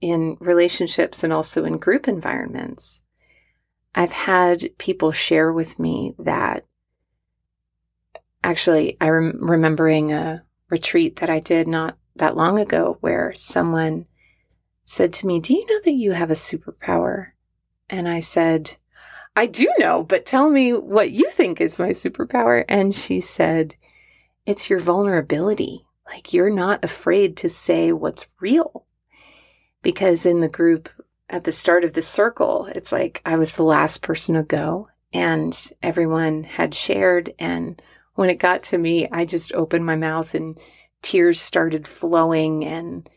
in 0.00 0.36
relationships 0.40 1.22
and 1.22 1.32
also 1.32 1.64
in 1.64 1.78
group 1.78 2.08
environments, 2.08 3.02
I've 3.94 4.12
had 4.12 4.70
people 4.78 5.12
share 5.12 5.52
with 5.52 5.78
me 5.78 6.14
that 6.18 6.64
actually 8.42 8.96
I 9.00 9.08
rem- 9.08 9.38
remembering 9.40 10.12
a 10.12 10.44
retreat 10.70 11.16
that 11.16 11.30
I 11.30 11.40
did 11.40 11.66
not 11.68 11.98
that 12.16 12.36
long 12.36 12.58
ago 12.58 12.98
where 13.00 13.32
someone 13.34 14.06
said 14.84 15.12
to 15.14 15.26
me, 15.26 15.40
Do 15.40 15.54
you 15.54 15.66
know 15.66 15.80
that 15.84 15.92
you 15.92 16.12
have 16.12 16.30
a 16.30 16.34
superpower? 16.34 17.28
And 17.88 18.08
I 18.08 18.20
said, 18.20 18.76
I 19.36 19.46
do 19.46 19.68
know, 19.78 20.02
but 20.02 20.26
tell 20.26 20.50
me 20.50 20.72
what 20.72 21.10
you 21.10 21.30
think 21.30 21.60
is 21.60 21.78
my 21.78 21.90
superpower. 21.90 22.64
And 22.68 22.94
she 22.94 23.20
said, 23.20 23.76
It's 24.46 24.70
your 24.70 24.80
vulnerability. 24.80 25.86
Like 26.06 26.32
you're 26.32 26.50
not 26.50 26.84
afraid 26.84 27.36
to 27.38 27.48
say 27.48 27.92
what's 27.92 28.28
real. 28.40 28.86
Because 29.82 30.26
in 30.26 30.40
the 30.40 30.48
group 30.48 30.88
at 31.28 31.44
the 31.44 31.52
start 31.52 31.84
of 31.84 31.92
the 31.92 32.02
circle, 32.02 32.66
it's 32.66 32.92
like 32.92 33.22
I 33.24 33.36
was 33.36 33.54
the 33.54 33.62
last 33.62 34.02
person 34.02 34.34
to 34.34 34.42
go 34.42 34.88
and 35.12 35.72
everyone 35.82 36.44
had 36.44 36.74
shared. 36.74 37.32
And 37.38 37.80
when 38.14 38.30
it 38.30 38.38
got 38.38 38.62
to 38.64 38.78
me, 38.78 39.08
I 39.10 39.24
just 39.24 39.52
opened 39.54 39.86
my 39.86 39.96
mouth 39.96 40.34
and 40.34 40.58
tears 41.02 41.40
started 41.40 41.88
flowing 41.88 42.64
and 42.64 43.08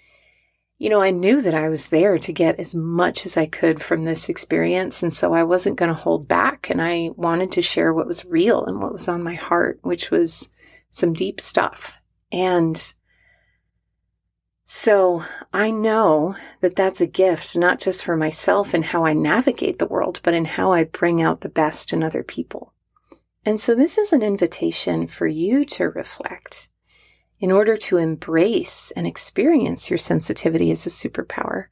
you 0.83 0.89
know, 0.89 1.01
I 1.01 1.11
knew 1.11 1.41
that 1.41 1.53
I 1.53 1.69
was 1.69 1.87
there 1.87 2.17
to 2.17 2.33
get 2.33 2.59
as 2.59 2.75
much 2.75 3.25
as 3.25 3.37
I 3.37 3.45
could 3.45 3.81
from 3.81 4.03
this 4.03 4.27
experience. 4.27 5.01
And 5.01 5.13
so 5.13 5.33
I 5.33 5.43
wasn't 5.43 5.77
going 5.77 5.87
to 5.87 5.93
hold 5.93 6.27
back. 6.27 6.69
And 6.69 6.81
I 6.81 7.11
wanted 7.15 7.53
to 7.53 7.61
share 7.61 7.93
what 7.93 8.05
was 8.05 8.25
real 8.25 8.65
and 8.65 8.81
what 8.81 8.91
was 8.91 9.07
on 9.07 9.23
my 9.23 9.35
heart, 9.35 9.79
which 9.83 10.11
was 10.11 10.49
some 10.89 11.13
deep 11.13 11.39
stuff. 11.39 12.01
And 12.33 12.93
so 14.75 15.23
I 15.53 15.69
know 15.69 16.35
that 16.61 16.75
that's 16.75 16.99
a 16.99 17.05
gift, 17.05 17.55
not 17.55 17.79
just 17.79 18.03
for 18.03 18.17
myself 18.17 18.73
and 18.73 18.83
how 18.83 19.05
I 19.05 19.13
navigate 19.13 19.77
the 19.77 19.85
world, 19.85 20.19
but 20.23 20.33
in 20.33 20.45
how 20.45 20.71
I 20.71 20.85
bring 20.85 21.21
out 21.21 21.41
the 21.41 21.47
best 21.47 21.93
in 21.93 22.01
other 22.01 22.23
people. 22.23 22.73
And 23.45 23.61
so 23.61 23.75
this 23.75 23.99
is 23.99 24.11
an 24.11 24.23
invitation 24.23 25.05
for 25.05 25.27
you 25.27 25.63
to 25.65 25.89
reflect 25.89 26.69
in 27.39 27.51
order 27.51 27.77
to 27.77 27.97
embrace 27.97 28.89
and 28.95 29.05
experience 29.05 29.91
your 29.91 29.99
sensitivity 29.99 30.71
as 30.71 30.87
a 30.87 30.89
superpower, 30.89 31.65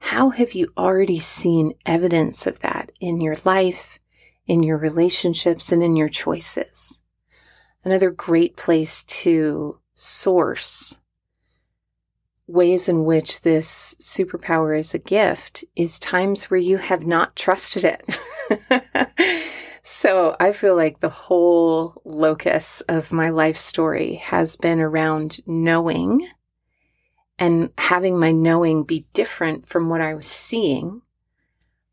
how 0.00 0.30
have 0.30 0.54
you 0.54 0.72
already 0.76 1.20
seen 1.20 1.74
evidence 1.86 2.48
of 2.48 2.58
that 2.62 2.90
in 2.98 3.20
your 3.20 3.36
life, 3.44 4.00
in 4.48 4.60
your 4.60 4.76
relationships, 4.76 5.70
and 5.70 5.84
in 5.84 5.94
your 5.94 6.08
choices? 6.08 6.98
Another 7.84 8.10
great 8.10 8.56
place 8.56 9.04
to 9.04 9.78
source 9.94 10.98
ways 12.46 12.88
in 12.88 13.04
which 13.04 13.40
this 13.40 13.94
superpower 14.00 14.78
is 14.78 14.94
a 14.94 14.98
gift 14.98 15.64
is 15.76 15.98
times 15.98 16.50
where 16.50 16.60
you 16.60 16.76
have 16.76 17.06
not 17.06 17.36
trusted 17.36 17.84
it. 17.84 18.18
So 19.86 20.34
I 20.40 20.52
feel 20.52 20.74
like 20.74 21.00
the 21.00 21.10
whole 21.10 22.00
locus 22.06 22.80
of 22.88 23.12
my 23.12 23.28
life 23.28 23.58
story 23.58 24.14
has 24.14 24.56
been 24.56 24.80
around 24.80 25.40
knowing 25.46 26.26
and 27.38 27.70
having 27.76 28.18
my 28.18 28.32
knowing 28.32 28.84
be 28.84 29.06
different 29.12 29.68
from 29.68 29.90
what 29.90 30.00
I 30.00 30.14
was 30.14 30.26
seeing, 30.26 31.02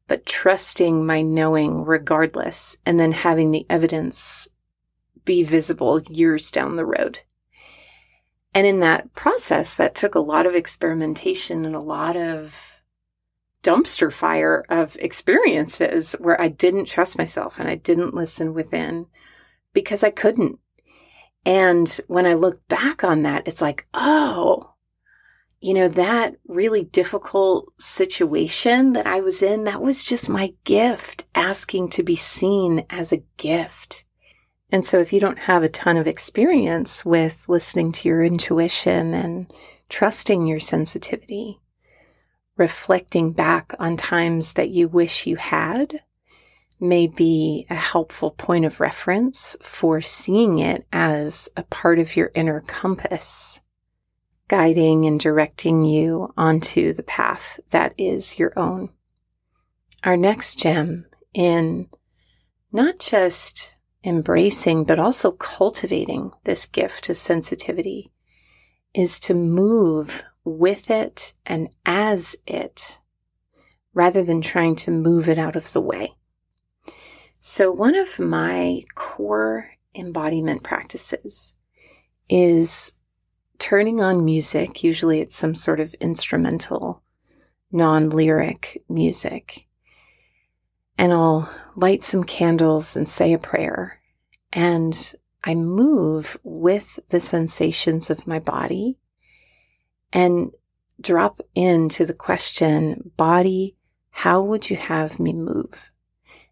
but 0.08 0.25
trusting 0.25 1.05
my 1.05 1.22
knowing 1.22 1.84
regardless, 1.84 2.77
and 2.86 2.98
then 2.98 3.12
having 3.12 3.51
the 3.51 3.65
evidence 3.70 4.48
be 5.25 5.43
visible 5.43 6.01
years 6.03 6.50
down 6.50 6.77
the 6.77 6.86
road. 6.86 7.20
And 8.53 8.67
in 8.67 8.79
that 8.81 9.13
process, 9.13 9.74
that 9.75 9.96
took 9.96 10.15
a 10.15 10.20
lot 10.20 10.46
of 10.46 10.55
experimentation 10.55 11.65
and 11.65 11.75
a 11.75 11.79
lot 11.79 12.17
of 12.17 12.81
dumpster 13.63 14.12
fire 14.12 14.65
of 14.70 14.98
experiences 14.98 16.13
where 16.20 16.39
I 16.41 16.48
didn't 16.48 16.86
trust 16.86 17.17
myself 17.17 17.60
and 17.60 17.70
I 17.70 17.75
didn't 17.75 18.15
listen 18.15 18.53
within 18.53 19.05
because 19.74 20.03
I 20.03 20.10
couldn't. 20.10 20.60
And 21.46 22.00
when 22.08 22.25
I 22.25 22.34
look 22.34 22.67
back 22.67 23.03
on 23.03 23.24
that, 23.24 23.48
it's 23.48 23.62
like, 23.62 23.88
oh, 23.93 24.74
you 25.60 25.74
know, 25.74 25.88
that 25.89 26.36
really 26.48 26.84
difficult 26.84 27.72
situation 27.79 28.93
that 28.93 29.08
I 29.08 29.22
was 29.22 29.41
in, 29.41 29.63
that 29.65 29.81
was 29.81 30.03
just 30.03 30.27
my 30.27 30.53
gift 30.63 31.25
asking 31.36 31.89
to 31.91 32.03
be 32.03 32.15
seen 32.15 32.86
as 32.89 33.12
a 33.12 33.24
gift. 33.38 34.05
And 34.71 34.85
so 34.85 34.99
if 34.99 35.11
you 35.11 35.19
don't 35.19 35.39
have 35.39 35.63
a 35.63 35.69
ton 35.69 35.97
of 35.97 36.07
experience 36.07 37.03
with 37.03 37.49
listening 37.49 37.91
to 37.93 38.07
your 38.07 38.23
intuition 38.23 39.13
and 39.13 39.53
trusting 39.89 40.47
your 40.47 40.61
sensitivity, 40.61 41.59
reflecting 42.55 43.33
back 43.33 43.73
on 43.79 43.97
times 43.97 44.53
that 44.53 44.69
you 44.69 44.87
wish 44.87 45.27
you 45.27 45.35
had 45.35 46.01
may 46.79 47.05
be 47.05 47.67
a 47.69 47.75
helpful 47.75 48.31
point 48.31 48.65
of 48.65 48.79
reference 48.79 49.55
for 49.61 50.01
seeing 50.01 50.59
it 50.59 50.85
as 50.91 51.49
a 51.55 51.63
part 51.63 51.99
of 51.99 52.15
your 52.15 52.31
inner 52.33 52.61
compass 52.61 53.59
guiding 54.47 55.05
and 55.05 55.19
directing 55.19 55.85
you 55.85 56.33
onto 56.35 56.91
the 56.91 57.03
path 57.03 57.57
that 57.69 57.93
is 57.97 58.37
your 58.37 58.51
own. 58.57 58.89
Our 60.03 60.17
next 60.17 60.59
gem 60.59 61.05
in 61.33 61.87
not 62.71 62.99
just 62.99 63.77
embracing, 64.03 64.84
but 64.84 65.00
also 65.00 65.31
cultivating 65.31 66.31
this 66.43 66.65
gift 66.65 67.10
of 67.10 67.17
sensitivity 67.17 68.12
is 68.93 69.20
to 69.20 69.34
move 69.34 70.24
with 70.43 70.89
it 70.89 71.34
and 71.46 71.70
as 71.86 72.36
it 72.48 73.00
rather 73.93 74.24
than 74.24 74.41
trying 74.41 74.75
to 74.75 74.91
move 74.91 75.29
it 75.29 75.38
out 75.38 75.55
of 75.55 75.72
the 75.74 75.81
way. 75.81 76.15
So, 77.39 77.72
one 77.72 77.96
of 77.96 78.20
my 78.20 78.84
core 78.96 79.72
embodiment 79.96 80.63
practices 80.63 81.55
is 82.29 82.93
turning 83.60 84.01
on 84.01 84.24
music. 84.25 84.84
Usually, 84.84 85.22
it's 85.22 85.36
some 85.36 85.55
sort 85.55 85.79
of 85.79 85.93
instrumental, 85.96 87.03
non 87.72 88.10
lyric 88.10 88.84
music. 88.88 89.67
And 91.01 91.12
I'll 91.13 91.51
light 91.75 92.03
some 92.03 92.24
candles 92.24 92.96
and 92.96 93.10
say 93.10 93.34
a 93.34 93.39
prayer. 93.39 94.00
And 94.53 95.15
I 95.43 95.55
move 95.55 96.38
with 96.43 97.00
the 97.10 97.20
sensations 97.20 98.12
of 98.12 98.27
my 98.27 98.38
body 98.38 99.00
and 100.13 100.51
drop 101.01 101.41
into 101.55 102.05
the 102.05 102.13
question, 102.13 103.10
body, 103.17 103.75
how 104.12 104.43
would 104.43 104.70
you 104.70 104.77
have 104.77 105.20
me 105.20 105.34
move? 105.34 105.89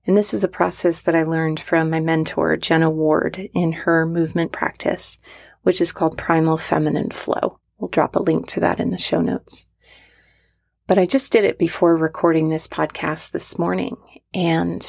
And 0.08 0.18
this 0.18 0.34
is 0.34 0.44
a 0.44 0.48
process 0.48 1.01
that 1.01 1.13
I 1.13 1.22
learned 1.22 1.60
from 1.60 1.91
my 1.91 2.00
mentor, 2.00 2.58
Jenna 2.58 2.89
Ward, 2.89 3.51
in 3.53 3.72
her 3.72 4.08
movement 4.08 4.51
practice, 4.51 5.20
which 5.62 5.79
is 5.79 5.91
called 5.91 6.18
Primal 6.18 6.58
Feminine 6.58 7.12
Flow. 7.12 7.60
We'll 7.77 7.89
drop 7.89 8.15
a 8.15 8.24
link 8.24 8.48
to 8.48 8.62
that 8.62 8.79
in 8.79 8.89
the 8.89 8.98
show 8.98 9.22
notes. 9.22 9.68
But 10.89 10.98
I 10.98 11.05
just 11.05 11.31
did 11.31 11.43
it 11.43 11.60
before 11.60 11.96
recording 11.96 12.50
this 12.50 12.67
podcast 12.67 13.29
this 13.29 13.60
morning. 13.60 13.96
And 14.34 14.84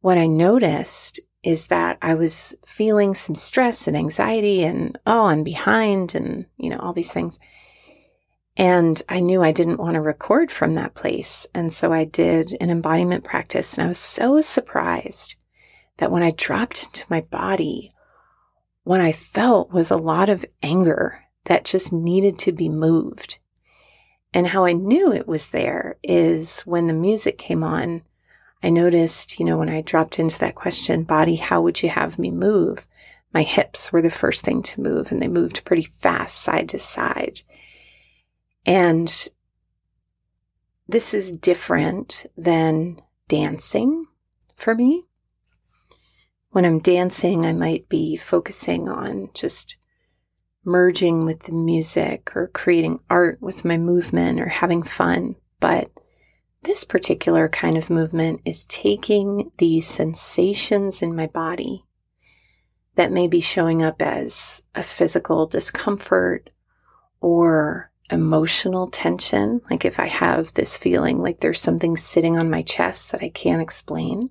what 0.00 0.18
I 0.18 0.26
noticed 0.26 1.20
is 1.44 1.68
that 1.68 1.98
I 2.02 2.14
was 2.14 2.52
feeling 2.66 3.14
some 3.14 3.36
stress 3.36 3.86
and 3.86 3.96
anxiety 3.96 4.64
and, 4.64 4.98
oh, 5.06 5.26
I'm 5.26 5.44
behind 5.44 6.16
and, 6.16 6.46
you 6.56 6.68
know, 6.68 6.78
all 6.78 6.92
these 6.92 7.12
things. 7.12 7.38
And 8.56 9.00
I 9.08 9.20
knew 9.20 9.40
I 9.40 9.52
didn't 9.52 9.78
want 9.78 9.94
to 9.94 10.00
record 10.00 10.50
from 10.50 10.74
that 10.74 10.94
place. 10.94 11.46
And 11.54 11.72
so 11.72 11.92
I 11.92 12.02
did 12.02 12.52
an 12.60 12.68
embodiment 12.68 13.22
practice 13.22 13.74
and 13.74 13.84
I 13.84 13.88
was 13.88 14.00
so 14.00 14.40
surprised 14.40 15.36
that 15.98 16.10
when 16.10 16.24
I 16.24 16.32
dropped 16.32 16.86
into 16.86 17.06
my 17.08 17.20
body, 17.20 17.92
what 18.82 19.00
I 19.00 19.12
felt 19.12 19.70
was 19.70 19.92
a 19.92 19.96
lot 19.96 20.28
of 20.28 20.44
anger 20.60 21.20
that 21.44 21.64
just 21.64 21.92
needed 21.92 22.40
to 22.40 22.50
be 22.50 22.68
moved. 22.68 23.38
And 24.36 24.48
how 24.48 24.66
I 24.66 24.74
knew 24.74 25.14
it 25.14 25.26
was 25.26 25.48
there 25.48 25.96
is 26.02 26.60
when 26.66 26.88
the 26.88 26.92
music 26.92 27.38
came 27.38 27.64
on, 27.64 28.02
I 28.62 28.68
noticed, 28.68 29.40
you 29.40 29.46
know, 29.46 29.56
when 29.56 29.70
I 29.70 29.80
dropped 29.80 30.18
into 30.18 30.38
that 30.40 30.54
question, 30.54 31.04
body, 31.04 31.36
how 31.36 31.62
would 31.62 31.82
you 31.82 31.88
have 31.88 32.18
me 32.18 32.30
move? 32.30 32.86
My 33.32 33.42
hips 33.42 33.90
were 33.90 34.02
the 34.02 34.10
first 34.10 34.44
thing 34.44 34.62
to 34.64 34.82
move 34.82 35.10
and 35.10 35.22
they 35.22 35.26
moved 35.26 35.64
pretty 35.64 35.84
fast 35.84 36.42
side 36.42 36.68
to 36.68 36.78
side. 36.78 37.40
And 38.66 39.30
this 40.86 41.14
is 41.14 41.32
different 41.32 42.26
than 42.36 42.98
dancing 43.28 44.04
for 44.54 44.74
me. 44.74 45.06
When 46.50 46.66
I'm 46.66 46.80
dancing, 46.80 47.46
I 47.46 47.54
might 47.54 47.88
be 47.88 48.16
focusing 48.16 48.86
on 48.90 49.30
just 49.32 49.78
merging 50.66 51.24
with 51.24 51.44
the 51.44 51.52
music 51.52 52.36
or 52.36 52.48
creating 52.48 53.00
art 53.08 53.40
with 53.40 53.64
my 53.64 53.78
movement 53.78 54.40
or 54.40 54.48
having 54.48 54.82
fun. 54.82 55.36
But 55.60 55.90
this 56.64 56.84
particular 56.84 57.48
kind 57.48 57.76
of 57.76 57.88
movement 57.88 58.42
is 58.44 58.66
taking 58.66 59.52
these 59.58 59.86
sensations 59.86 61.00
in 61.00 61.14
my 61.14 61.28
body 61.28 61.84
that 62.96 63.12
may 63.12 63.28
be 63.28 63.40
showing 63.40 63.82
up 63.82 64.02
as 64.02 64.62
a 64.74 64.82
physical 64.82 65.46
discomfort 65.46 66.50
or 67.20 67.90
emotional 68.10 68.88
tension, 68.88 69.60
like 69.70 69.84
if 69.84 70.00
I 70.00 70.06
have 70.06 70.54
this 70.54 70.76
feeling 70.76 71.18
like 71.18 71.40
there's 71.40 71.60
something 71.60 71.96
sitting 71.96 72.36
on 72.36 72.50
my 72.50 72.62
chest 72.62 73.12
that 73.12 73.22
I 73.22 73.28
can't 73.28 73.62
explain. 73.62 74.30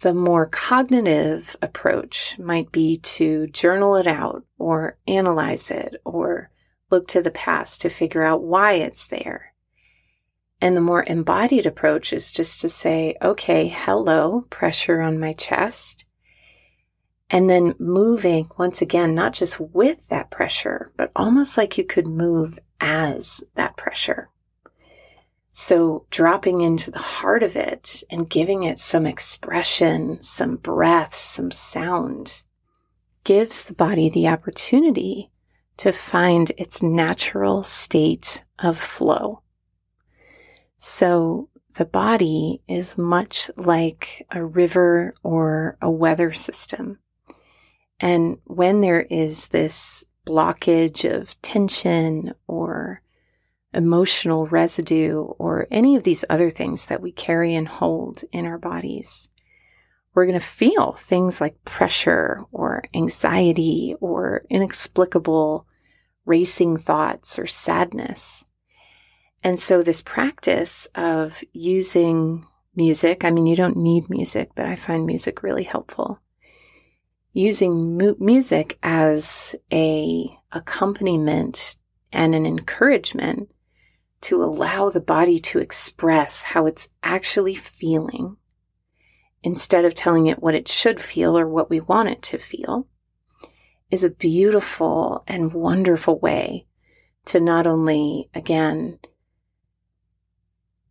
The 0.00 0.14
more 0.14 0.46
cognitive 0.46 1.56
approach 1.60 2.38
might 2.38 2.72
be 2.72 2.96
to 2.96 3.48
journal 3.48 3.96
it 3.96 4.06
out 4.06 4.44
or 4.58 4.96
analyze 5.06 5.70
it 5.70 5.96
or 6.06 6.50
look 6.90 7.06
to 7.08 7.20
the 7.20 7.30
past 7.30 7.82
to 7.82 7.90
figure 7.90 8.22
out 8.22 8.42
why 8.42 8.72
it's 8.74 9.06
there. 9.06 9.52
And 10.58 10.74
the 10.74 10.80
more 10.80 11.04
embodied 11.06 11.66
approach 11.66 12.14
is 12.14 12.32
just 12.32 12.62
to 12.62 12.68
say, 12.70 13.14
okay, 13.20 13.68
hello, 13.68 14.46
pressure 14.48 15.02
on 15.02 15.20
my 15.20 15.34
chest. 15.34 16.06
And 17.28 17.48
then 17.48 17.74
moving 17.78 18.50
once 18.58 18.80
again, 18.80 19.14
not 19.14 19.34
just 19.34 19.60
with 19.60 20.08
that 20.08 20.30
pressure, 20.30 20.92
but 20.96 21.12
almost 21.14 21.58
like 21.58 21.76
you 21.76 21.84
could 21.84 22.06
move 22.06 22.58
as 22.80 23.44
that 23.54 23.76
pressure. 23.76 24.30
So 25.52 26.06
dropping 26.10 26.60
into 26.60 26.90
the 26.90 26.98
heart 27.00 27.42
of 27.42 27.56
it 27.56 28.04
and 28.10 28.30
giving 28.30 28.62
it 28.62 28.78
some 28.78 29.04
expression, 29.04 30.22
some 30.22 30.56
breath, 30.56 31.14
some 31.14 31.50
sound 31.50 32.44
gives 33.24 33.64
the 33.64 33.74
body 33.74 34.08
the 34.08 34.28
opportunity 34.28 35.30
to 35.76 35.92
find 35.92 36.50
its 36.56 36.82
natural 36.82 37.64
state 37.64 38.44
of 38.58 38.78
flow. 38.78 39.42
So 40.78 41.48
the 41.74 41.84
body 41.84 42.62
is 42.68 42.98
much 42.98 43.50
like 43.56 44.26
a 44.30 44.44
river 44.44 45.14
or 45.22 45.76
a 45.80 45.90
weather 45.90 46.32
system. 46.32 46.98
And 48.00 48.38
when 48.44 48.80
there 48.80 49.02
is 49.02 49.48
this 49.48 50.04
blockage 50.26 51.10
of 51.10 51.40
tension 51.42 52.34
or 52.46 53.02
emotional 53.72 54.46
residue 54.46 55.20
or 55.38 55.66
any 55.70 55.96
of 55.96 56.02
these 56.02 56.24
other 56.28 56.50
things 56.50 56.86
that 56.86 57.00
we 57.00 57.12
carry 57.12 57.54
and 57.54 57.68
hold 57.68 58.24
in 58.32 58.46
our 58.46 58.58
bodies, 58.58 59.28
we're 60.14 60.26
going 60.26 60.38
to 60.38 60.44
feel 60.44 60.92
things 60.92 61.40
like 61.40 61.64
pressure 61.64 62.44
or 62.50 62.82
anxiety 62.94 63.94
or 64.00 64.44
inexplicable 64.50 65.66
racing 66.26 66.76
thoughts 66.76 67.38
or 67.38 67.46
sadness. 67.46 68.44
And 69.42 69.58
so, 69.58 69.82
this 69.82 70.02
practice 70.02 70.86
of 70.94 71.42
using 71.52 72.46
music, 72.74 73.24
I 73.24 73.30
mean, 73.30 73.46
you 73.46 73.56
don't 73.56 73.76
need 73.76 74.10
music, 74.10 74.50
but 74.54 74.66
I 74.66 74.74
find 74.74 75.06
music 75.06 75.42
really 75.42 75.64
helpful 75.64 76.20
using 77.32 77.96
mu- 77.96 78.16
music 78.18 78.78
as 78.82 79.54
a 79.72 80.26
accompaniment 80.52 81.76
and 82.12 82.34
an 82.34 82.44
encouragement 82.44 83.50
to 84.22 84.42
allow 84.42 84.90
the 84.90 85.00
body 85.00 85.38
to 85.38 85.58
express 85.58 86.42
how 86.42 86.66
it's 86.66 86.88
actually 87.02 87.54
feeling 87.54 88.36
instead 89.42 89.84
of 89.84 89.94
telling 89.94 90.26
it 90.26 90.42
what 90.42 90.54
it 90.54 90.68
should 90.68 91.00
feel 91.00 91.38
or 91.38 91.48
what 91.48 91.70
we 91.70 91.80
want 91.80 92.08
it 92.08 92.22
to 92.22 92.38
feel 92.38 92.86
is 93.90 94.04
a 94.04 94.10
beautiful 94.10 95.24
and 95.26 95.52
wonderful 95.52 96.18
way 96.18 96.66
to 97.24 97.40
not 97.40 97.66
only, 97.66 98.28
again, 98.34 98.98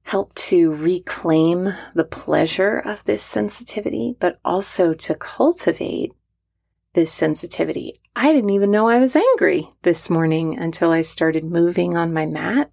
help 0.03 0.33
to 0.33 0.73
reclaim 0.73 1.69
the 1.93 2.03
pleasure 2.03 2.79
of 2.79 3.03
this 3.03 3.21
sensitivity, 3.21 4.15
but 4.19 4.39
also 4.43 4.93
to 4.93 5.13
cultivate 5.15 6.11
this 6.93 7.11
sensitivity. 7.11 7.99
I 8.15 8.33
didn't 8.33 8.49
even 8.49 8.71
know 8.71 8.87
I 8.87 8.99
was 8.99 9.15
angry 9.15 9.69
this 9.83 10.09
morning 10.09 10.57
until 10.57 10.91
I 10.91 11.01
started 11.01 11.43
moving 11.45 11.95
on 11.95 12.11
my 12.11 12.25
mat. 12.25 12.71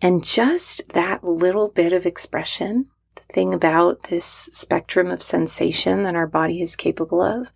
And 0.00 0.24
just 0.24 0.82
that 0.90 1.24
little 1.24 1.68
bit 1.68 1.92
of 1.92 2.04
expression, 2.04 2.86
the 3.14 3.22
thing 3.22 3.54
about 3.54 4.04
this 4.04 4.24
spectrum 4.24 5.10
of 5.10 5.22
sensation 5.22 6.02
that 6.02 6.14
our 6.14 6.26
body 6.26 6.60
is 6.60 6.76
capable 6.76 7.22
of, 7.22 7.50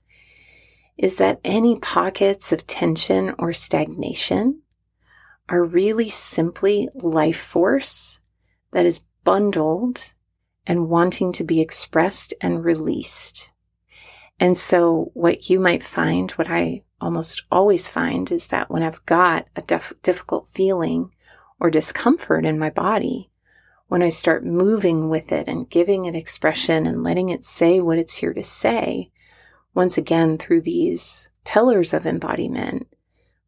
is 0.96 1.16
that 1.16 1.40
any 1.44 1.78
pockets 1.78 2.52
of 2.52 2.66
tension 2.66 3.34
or 3.38 3.52
stagnation 3.52 4.62
are 5.48 5.64
really 5.64 6.08
simply 6.08 6.88
life 6.94 7.40
force 7.40 8.20
that 8.70 8.86
is 8.86 9.04
bundled 9.24 10.12
and 10.66 10.88
wanting 10.88 11.32
to 11.32 11.44
be 11.44 11.60
expressed 11.60 12.32
and 12.40 12.64
released. 12.64 13.50
And 14.38 14.56
so 14.56 15.10
what 15.14 15.50
you 15.50 15.58
might 15.58 15.82
find, 15.82 16.30
what 16.32 16.48
I 16.48 16.84
almost 17.00 17.44
always 17.50 17.88
find 17.88 18.30
is 18.30 18.46
that 18.48 18.70
when 18.70 18.82
I've 18.82 19.04
got 19.06 19.48
a 19.56 19.62
def- 19.62 19.92
difficult 20.02 20.48
feeling 20.48 21.10
or 21.60 21.70
discomfort 21.70 22.44
in 22.44 22.58
my 22.58 22.70
body, 22.70 23.30
when 23.88 24.02
I 24.02 24.08
start 24.08 24.44
moving 24.44 25.08
with 25.08 25.30
it 25.30 25.46
and 25.46 25.68
giving 25.68 26.06
it 26.06 26.14
expression 26.14 26.86
and 26.86 27.02
letting 27.02 27.28
it 27.28 27.44
say 27.44 27.80
what 27.80 27.98
it's 27.98 28.16
here 28.16 28.32
to 28.32 28.42
say, 28.42 29.10
once 29.74 29.98
again 29.98 30.38
through 30.38 30.62
these 30.62 31.30
pillars 31.44 31.92
of 31.92 32.06
embodiment, 32.06 32.88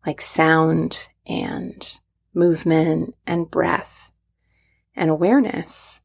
like 0.04 0.20
sound 0.20 1.08
and 1.26 1.98
movement 2.34 3.14
and 3.26 3.50
breath 3.50 4.12
and 4.94 5.10
awareness, 5.10 6.00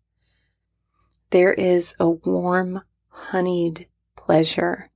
there 1.31 1.53
is 1.53 1.93
a 1.99 2.09
warm, 2.09 2.81
honeyed 3.09 3.87
pleasure 4.15 4.89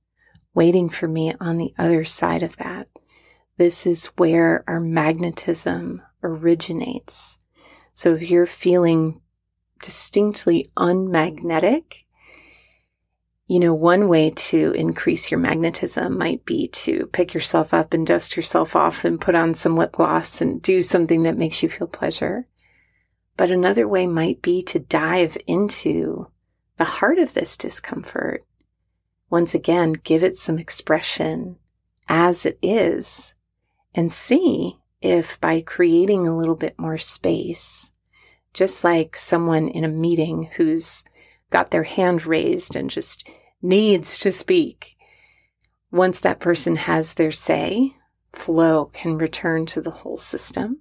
waiting 0.54 0.88
for 0.88 1.08
me 1.08 1.34
on 1.40 1.56
the 1.58 1.72
other 1.78 2.04
side 2.04 2.42
of 2.42 2.56
that. 2.56 2.88
This 3.56 3.86
is 3.86 4.06
where 4.16 4.64
our 4.66 4.80
magnetism 4.80 6.02
originates. 6.22 7.38
So 7.94 8.14
if 8.14 8.30
you're 8.30 8.46
feeling 8.46 9.20
distinctly 9.82 10.70
unmagnetic, 10.76 12.06
you 13.46 13.60
know, 13.60 13.74
one 13.74 14.08
way 14.08 14.30
to 14.30 14.72
increase 14.72 15.30
your 15.30 15.40
magnetism 15.40 16.16
might 16.16 16.44
be 16.46 16.68
to 16.68 17.06
pick 17.08 17.34
yourself 17.34 17.74
up 17.74 17.92
and 17.92 18.06
dust 18.06 18.36
yourself 18.36 18.74
off 18.74 19.04
and 19.04 19.20
put 19.20 19.34
on 19.34 19.52
some 19.52 19.76
lip 19.76 19.92
gloss 19.92 20.40
and 20.40 20.62
do 20.62 20.82
something 20.82 21.24
that 21.24 21.36
makes 21.36 21.62
you 21.62 21.68
feel 21.68 21.86
pleasure. 21.86 22.46
But 23.36 23.50
another 23.50 23.86
way 23.86 24.06
might 24.06 24.40
be 24.40 24.62
to 24.62 24.78
dive 24.78 25.36
into 25.46 26.28
the 26.78 26.84
heart 26.84 27.18
of 27.18 27.34
this 27.34 27.56
discomfort. 27.56 28.44
Once 29.28 29.54
again, 29.54 29.92
give 29.92 30.22
it 30.22 30.36
some 30.36 30.58
expression 30.58 31.56
as 32.08 32.46
it 32.46 32.58
is 32.62 33.34
and 33.94 34.10
see 34.10 34.78
if 35.02 35.40
by 35.40 35.60
creating 35.60 36.26
a 36.26 36.36
little 36.36 36.54
bit 36.54 36.78
more 36.78 36.96
space, 36.96 37.92
just 38.54 38.84
like 38.84 39.16
someone 39.16 39.68
in 39.68 39.84
a 39.84 39.88
meeting 39.88 40.48
who's 40.56 41.02
got 41.50 41.70
their 41.70 41.82
hand 41.82 42.24
raised 42.24 42.76
and 42.76 42.88
just 42.88 43.28
needs 43.60 44.18
to 44.20 44.32
speak. 44.32 44.96
Once 45.90 46.20
that 46.20 46.40
person 46.40 46.76
has 46.76 47.14
their 47.14 47.32
say, 47.32 47.94
flow 48.32 48.86
can 48.86 49.18
return 49.18 49.66
to 49.66 49.80
the 49.80 49.90
whole 49.90 50.16
system. 50.16 50.78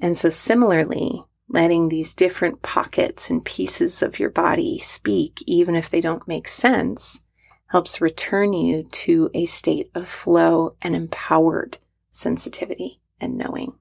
And 0.00 0.16
so, 0.16 0.30
similarly, 0.30 1.22
letting 1.48 1.88
these 1.88 2.14
different 2.14 2.62
pockets 2.62 3.30
and 3.30 3.44
pieces 3.44 4.02
of 4.02 4.18
your 4.18 4.30
body 4.30 4.80
speak, 4.80 5.42
even 5.46 5.76
if 5.76 5.90
they 5.90 6.00
don't 6.00 6.26
make 6.26 6.48
sense, 6.48 7.20
helps 7.66 8.00
return 8.00 8.52
you 8.52 8.84
to 8.84 9.30
a 9.34 9.44
state 9.44 9.90
of 9.94 10.08
flow 10.08 10.74
and 10.82 10.96
empowered 10.96 11.78
sensitivity 12.10 13.01
and 13.22 13.38
knowing. 13.38 13.72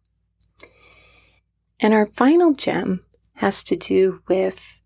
And 1.80 1.94
our 1.94 2.06
final 2.06 2.54
gem 2.54 3.04
has 3.34 3.64
to 3.66 3.76
do 3.76 4.22
with 4.28 4.82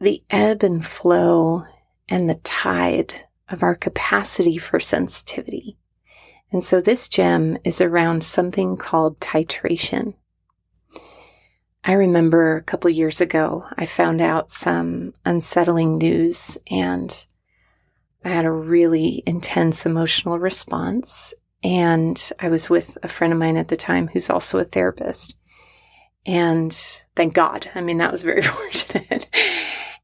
the 0.00 0.22
ebb 0.30 0.62
and 0.62 0.84
flow 0.84 1.64
and 2.08 2.30
the 2.30 2.36
tide 2.36 3.14
of 3.48 3.62
our 3.62 3.74
capacity 3.74 4.56
for 4.56 4.80
sensitivity. 4.80 5.76
And 6.52 6.62
so 6.62 6.80
this 6.80 7.08
gem 7.08 7.58
is 7.64 7.80
around 7.80 8.22
something 8.22 8.76
called 8.76 9.18
titration. 9.20 10.14
I 11.84 11.94
remember 11.94 12.56
a 12.56 12.62
couple 12.62 12.90
years 12.90 13.20
ago, 13.20 13.64
I 13.76 13.86
found 13.86 14.20
out 14.20 14.52
some 14.52 15.14
unsettling 15.24 15.98
news 15.98 16.56
and 16.70 17.26
I 18.24 18.28
had 18.28 18.44
a 18.44 18.52
really 18.52 19.22
intense 19.26 19.84
emotional 19.84 20.38
response. 20.38 21.34
And 21.64 22.30
I 22.40 22.48
was 22.48 22.68
with 22.68 22.98
a 23.02 23.08
friend 23.08 23.32
of 23.32 23.38
mine 23.38 23.56
at 23.56 23.68
the 23.68 23.76
time 23.76 24.08
who's 24.08 24.30
also 24.30 24.58
a 24.58 24.64
therapist. 24.64 25.36
And 26.26 26.72
thank 27.16 27.34
God. 27.34 27.70
I 27.74 27.80
mean, 27.80 27.98
that 27.98 28.12
was 28.12 28.22
very 28.22 28.42
fortunate. 28.42 29.26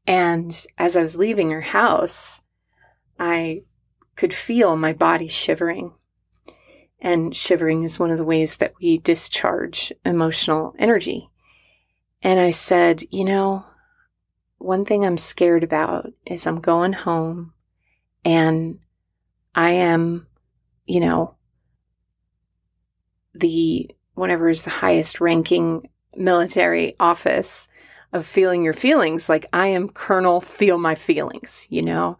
And 0.07 0.65
as 0.77 0.95
I 0.95 1.01
was 1.01 1.15
leaving 1.15 1.51
her 1.51 1.61
house, 1.61 2.41
I 3.19 3.63
could 4.15 4.33
feel 4.33 4.75
my 4.75 4.93
body 4.93 5.27
shivering. 5.27 5.93
And 7.01 7.35
shivering 7.35 7.83
is 7.83 7.99
one 7.99 8.11
of 8.11 8.17
the 8.17 8.25
ways 8.25 8.57
that 8.57 8.73
we 8.81 8.97
discharge 8.97 9.93
emotional 10.05 10.75
energy. 10.77 11.29
And 12.21 12.39
I 12.39 12.49
said, 12.49 13.01
you 13.11 13.23
know, 13.23 13.65
one 14.57 14.83
thing 14.83 15.05
I'm 15.05 15.17
scared 15.17 15.63
about 15.63 16.11
is 16.25 16.45
I'm 16.45 16.59
going 16.59 16.91
home 16.91 17.53
and 18.25 18.79
I 19.55 19.71
am, 19.71 20.27
you 20.85 20.99
know, 20.99 21.35
the 23.39 23.89
whatever 24.13 24.49
is 24.49 24.63
the 24.63 24.69
highest 24.69 25.21
ranking 25.21 25.89
military 26.15 26.95
office 26.99 27.67
of 28.11 28.25
feeling 28.25 28.63
your 28.63 28.73
feelings. 28.73 29.29
Like 29.29 29.45
I 29.53 29.67
am 29.67 29.89
Colonel 29.89 30.41
Feel 30.41 30.77
My 30.77 30.95
Feelings, 30.95 31.67
you 31.69 31.81
know? 31.81 32.17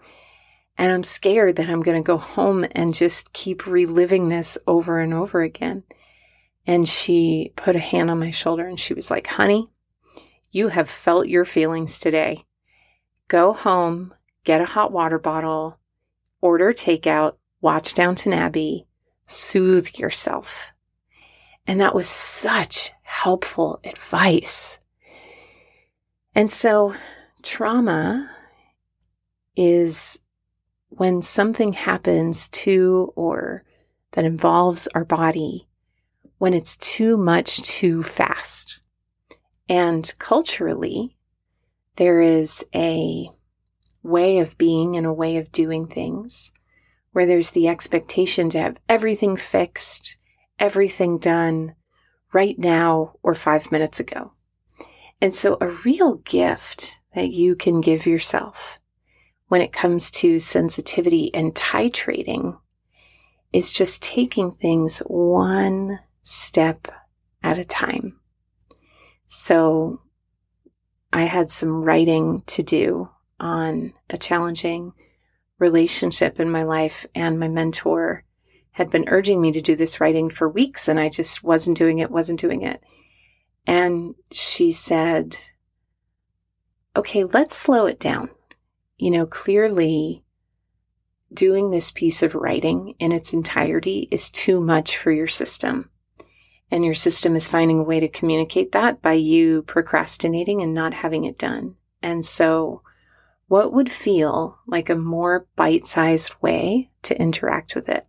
And 0.78 0.92
I'm 0.92 1.04
scared 1.04 1.58
that 1.58 1.70
I'm 1.70 1.82
going 1.82 2.02
to 2.02 2.08
go 2.08 2.18
home 2.18 2.66
and 2.72 2.94
just 2.94 3.34
keep 3.34 3.68
reliving 3.68 4.30
this 4.30 4.58
over 4.66 5.00
and 5.00 5.14
over 5.14 5.42
again. 5.42 5.84
And 6.66 6.88
she 6.88 7.52
put 7.56 7.76
a 7.76 7.80
hand 7.80 8.10
on 8.10 8.20
my 8.20 8.32
shoulder 8.32 8.66
and 8.66 8.80
she 8.80 8.94
was 8.94 9.12
like, 9.12 9.28
honey, 9.28 9.68
you 10.52 10.70
have 10.70 10.90
felt 10.90 11.28
your 11.28 11.46
feelings 11.46 12.00
today. 12.00 12.46
Go 13.28 13.54
home, 13.54 14.14
get 14.46 14.62
a 14.62 14.66
hot 14.66 14.92
water 14.92 15.20
bottle, 15.20 15.80
order 16.42 16.72
takeout, 16.72 17.36
watch 17.62 17.94
Downton 17.94 18.34
Abbey, 18.34 18.88
soothe 19.26 19.90
yourself. 19.96 20.72
And 21.67 21.82
that 21.82 21.95
was 21.95 22.08
such 22.08 22.91
helpful 23.04 23.80
advice. 23.84 24.80
And 26.34 26.52
so 26.52 26.95
trauma 27.43 28.30
is 29.56 30.19
when 30.89 31.22
something 31.22 31.74
happens 31.74 32.50
to 32.50 33.13
or 33.15 33.63
that 34.12 34.26
involves 34.26 34.88
our 34.95 35.06
body 35.06 35.67
when 36.38 36.54
it's 36.54 36.78
too 36.78 37.17
much 37.17 37.62
too 37.62 38.02
fast. 38.02 38.80
And 39.67 40.12
culturally, 40.17 41.15
there 41.98 42.22
is 42.22 42.65
a 42.74 43.30
way 44.02 44.39
of 44.39 44.58
being 44.58 44.95
and 44.95 45.06
a 45.06 45.13
way 45.13 45.38
of 45.38 45.52
doing 45.52 45.86
things 45.86 46.52
where 47.12 47.26
there's 47.26 47.52
the 47.52 47.67
expectation 47.67 48.50
to 48.50 48.60
have 48.60 48.80
everything 48.88 49.36
fixed, 49.36 50.17
everything 50.60 51.17
done 51.17 51.76
right 52.34 52.58
now 52.60 53.13
or 53.24 53.34
five 53.34 53.72
minutes 53.72 54.00
ago. 54.00 54.34
And 55.22 55.36
so 55.36 55.58
a 55.60 55.67
real 55.67 56.15
gift 56.15 57.00
that 57.13 57.32
you 57.32 57.56
can 57.56 57.82
give 57.82 58.06
yourself 58.06 58.80
when 59.48 59.62
it 59.62 59.74
comes 59.74 60.12
to 60.12 60.39
sensitivity 60.39 61.34
and 61.34 61.54
titrating 61.56 62.60
is 63.52 63.74
just 63.74 64.04
taking 64.04 64.52
things 64.52 65.00
one 65.00 66.00
step 66.22 66.88
at 67.41 67.58
a 67.58 67.65
time. 67.65 68.19
So 69.26 70.02
I 71.12 71.24
had 71.24 71.50
some 71.50 71.84
writing 71.84 72.43
to 72.48 72.63
do 72.63 73.10
on 73.39 73.93
a 74.10 74.17
challenging 74.17 74.93
relationship 75.58 76.39
in 76.39 76.50
my 76.50 76.63
life 76.63 77.06
and 77.15 77.39
my 77.39 77.48
mentor 77.48 78.24
had 78.80 78.89
been 78.89 79.10
urging 79.10 79.42
me 79.42 79.52
to 79.52 79.62
do 79.62 79.76
this 79.76 80.00
writing 80.00 80.30
for 80.30 80.48
weeks 80.48 80.88
and 80.88 80.98
I 80.98 81.10
just 81.10 81.44
wasn't 81.44 81.76
doing 81.76 82.00
it, 82.00 82.10
wasn't 82.10 82.39
doing 82.39 82.62
it. 82.62 82.82
And 83.68 84.15
she 84.32 84.72
said, 84.72 85.36
okay, 86.96 87.26
let's 87.26 87.58
slow 87.58 87.88
it 87.88 88.00
down. 88.00 88.30
You 88.98 89.12
know, 89.12 89.26
clearly 89.26 90.24
doing 91.34 91.72
this 91.72 91.92
piece 91.92 92.24
of 92.24 92.36
writing 92.36 92.96
in 93.00 93.12
its 93.12 93.34
entirety 93.34 94.08
is 94.12 94.30
too 94.30 94.62
much 94.62 94.98
for 94.98 95.12
your 95.12 95.28
system. 95.28 95.89
And 96.72 96.86
your 96.86 96.94
system 96.94 97.36
is 97.36 97.50
finding 97.50 97.80
a 97.80 97.84
way 97.84 98.00
to 98.00 98.08
communicate 98.08 98.72
that 98.72 99.02
by 99.02 99.13
you 99.13 99.63
procrastinating 99.63 100.62
and 100.62 100.74
not 100.74 100.94
having 100.94 101.26
it 101.26 101.38
done. 101.38 101.76
And 102.02 102.24
so, 102.24 102.82
what 103.50 103.74
would 103.74 103.92
feel 103.92 104.60
like 104.68 104.89
a 104.89 104.96
more 104.96 105.48
bite 105.58 105.86
sized 105.86 106.34
way 106.42 106.92
to 107.02 107.20
interact 107.20 107.76
with 107.76 107.89
it? 107.89 108.06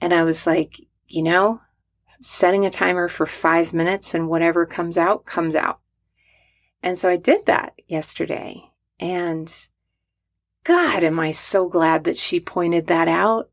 And 0.00 0.12
I 0.12 0.22
was 0.24 0.46
like, 0.46 0.80
you 1.08 1.22
know, 1.22 1.60
setting 2.20 2.64
a 2.64 2.70
timer 2.70 3.08
for 3.08 3.26
five 3.26 3.72
minutes 3.72 4.14
and 4.14 4.28
whatever 4.28 4.66
comes 4.66 4.98
out, 4.98 5.24
comes 5.26 5.54
out. 5.54 5.80
And 6.82 6.98
so 6.98 7.08
I 7.08 7.16
did 7.16 7.46
that 7.46 7.74
yesterday. 7.86 8.70
And 8.98 9.52
God, 10.64 11.04
am 11.04 11.20
I 11.20 11.32
so 11.32 11.68
glad 11.68 12.04
that 12.04 12.16
she 12.16 12.40
pointed 12.40 12.88
that 12.88 13.08
out 13.08 13.50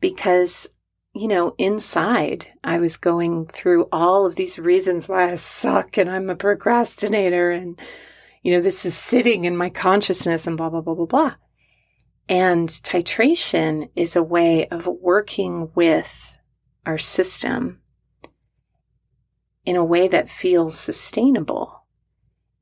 because, 0.00 0.68
you 1.14 1.28
know, 1.28 1.54
inside 1.58 2.48
I 2.64 2.78
was 2.78 2.96
going 2.96 3.46
through 3.46 3.88
all 3.92 4.26
of 4.26 4.36
these 4.36 4.58
reasons 4.58 5.08
why 5.08 5.32
I 5.32 5.36
suck 5.36 5.96
and 5.96 6.10
I'm 6.10 6.30
a 6.30 6.36
procrastinator 6.36 7.50
and, 7.50 7.78
you 8.42 8.52
know, 8.52 8.60
this 8.60 8.84
is 8.84 8.96
sitting 8.96 9.44
in 9.44 9.56
my 9.56 9.68
consciousness 9.68 10.46
and 10.46 10.56
blah, 10.56 10.70
blah, 10.70 10.82
blah, 10.82 10.94
blah, 10.94 11.06
blah. 11.06 11.34
And 12.30 12.68
titration 12.68 13.90
is 13.96 14.14
a 14.14 14.22
way 14.22 14.68
of 14.68 14.86
working 14.86 15.72
with 15.74 16.38
our 16.86 16.96
system 16.96 17.80
in 19.64 19.74
a 19.74 19.84
way 19.84 20.06
that 20.06 20.30
feels 20.30 20.78
sustainable 20.78 21.84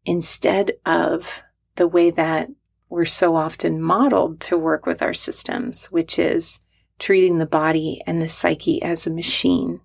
instead 0.06 0.72
of 0.86 1.42
the 1.76 1.86
way 1.86 2.08
that 2.08 2.48
we're 2.88 3.04
so 3.04 3.36
often 3.36 3.82
modeled 3.82 4.40
to 4.40 4.56
work 4.56 4.86
with 4.86 5.02
our 5.02 5.12
systems, 5.12 5.84
which 5.92 6.18
is 6.18 6.60
treating 6.98 7.36
the 7.36 7.44
body 7.44 8.00
and 8.06 8.22
the 8.22 8.28
psyche 8.28 8.82
as 8.82 9.06
a 9.06 9.10
machine 9.10 9.82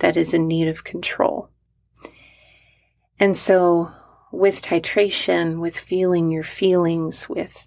that 0.00 0.18
is 0.18 0.34
in 0.34 0.46
need 0.46 0.68
of 0.68 0.84
control. 0.84 1.48
And 3.18 3.34
so, 3.34 3.88
with 4.30 4.60
titration, 4.60 5.58
with 5.58 5.74
feeling 5.74 6.28
your 6.28 6.42
feelings, 6.42 7.30
with 7.30 7.66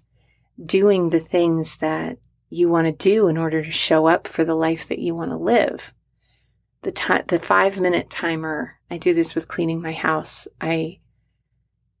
doing 0.64 1.10
the 1.10 1.20
things 1.20 1.76
that 1.76 2.18
you 2.48 2.68
want 2.68 2.86
to 2.86 2.92
do 2.92 3.28
in 3.28 3.36
order 3.36 3.62
to 3.62 3.70
show 3.70 4.06
up 4.06 4.26
for 4.26 4.44
the 4.44 4.54
life 4.54 4.88
that 4.88 4.98
you 4.98 5.14
want 5.14 5.30
to 5.30 5.36
live. 5.36 5.92
The 6.82 6.92
ti- 6.92 7.22
the 7.26 7.38
5 7.38 7.80
minute 7.80 8.08
timer, 8.10 8.78
I 8.90 8.98
do 8.98 9.12
this 9.12 9.34
with 9.34 9.48
cleaning 9.48 9.82
my 9.82 9.92
house. 9.92 10.46
I 10.60 11.00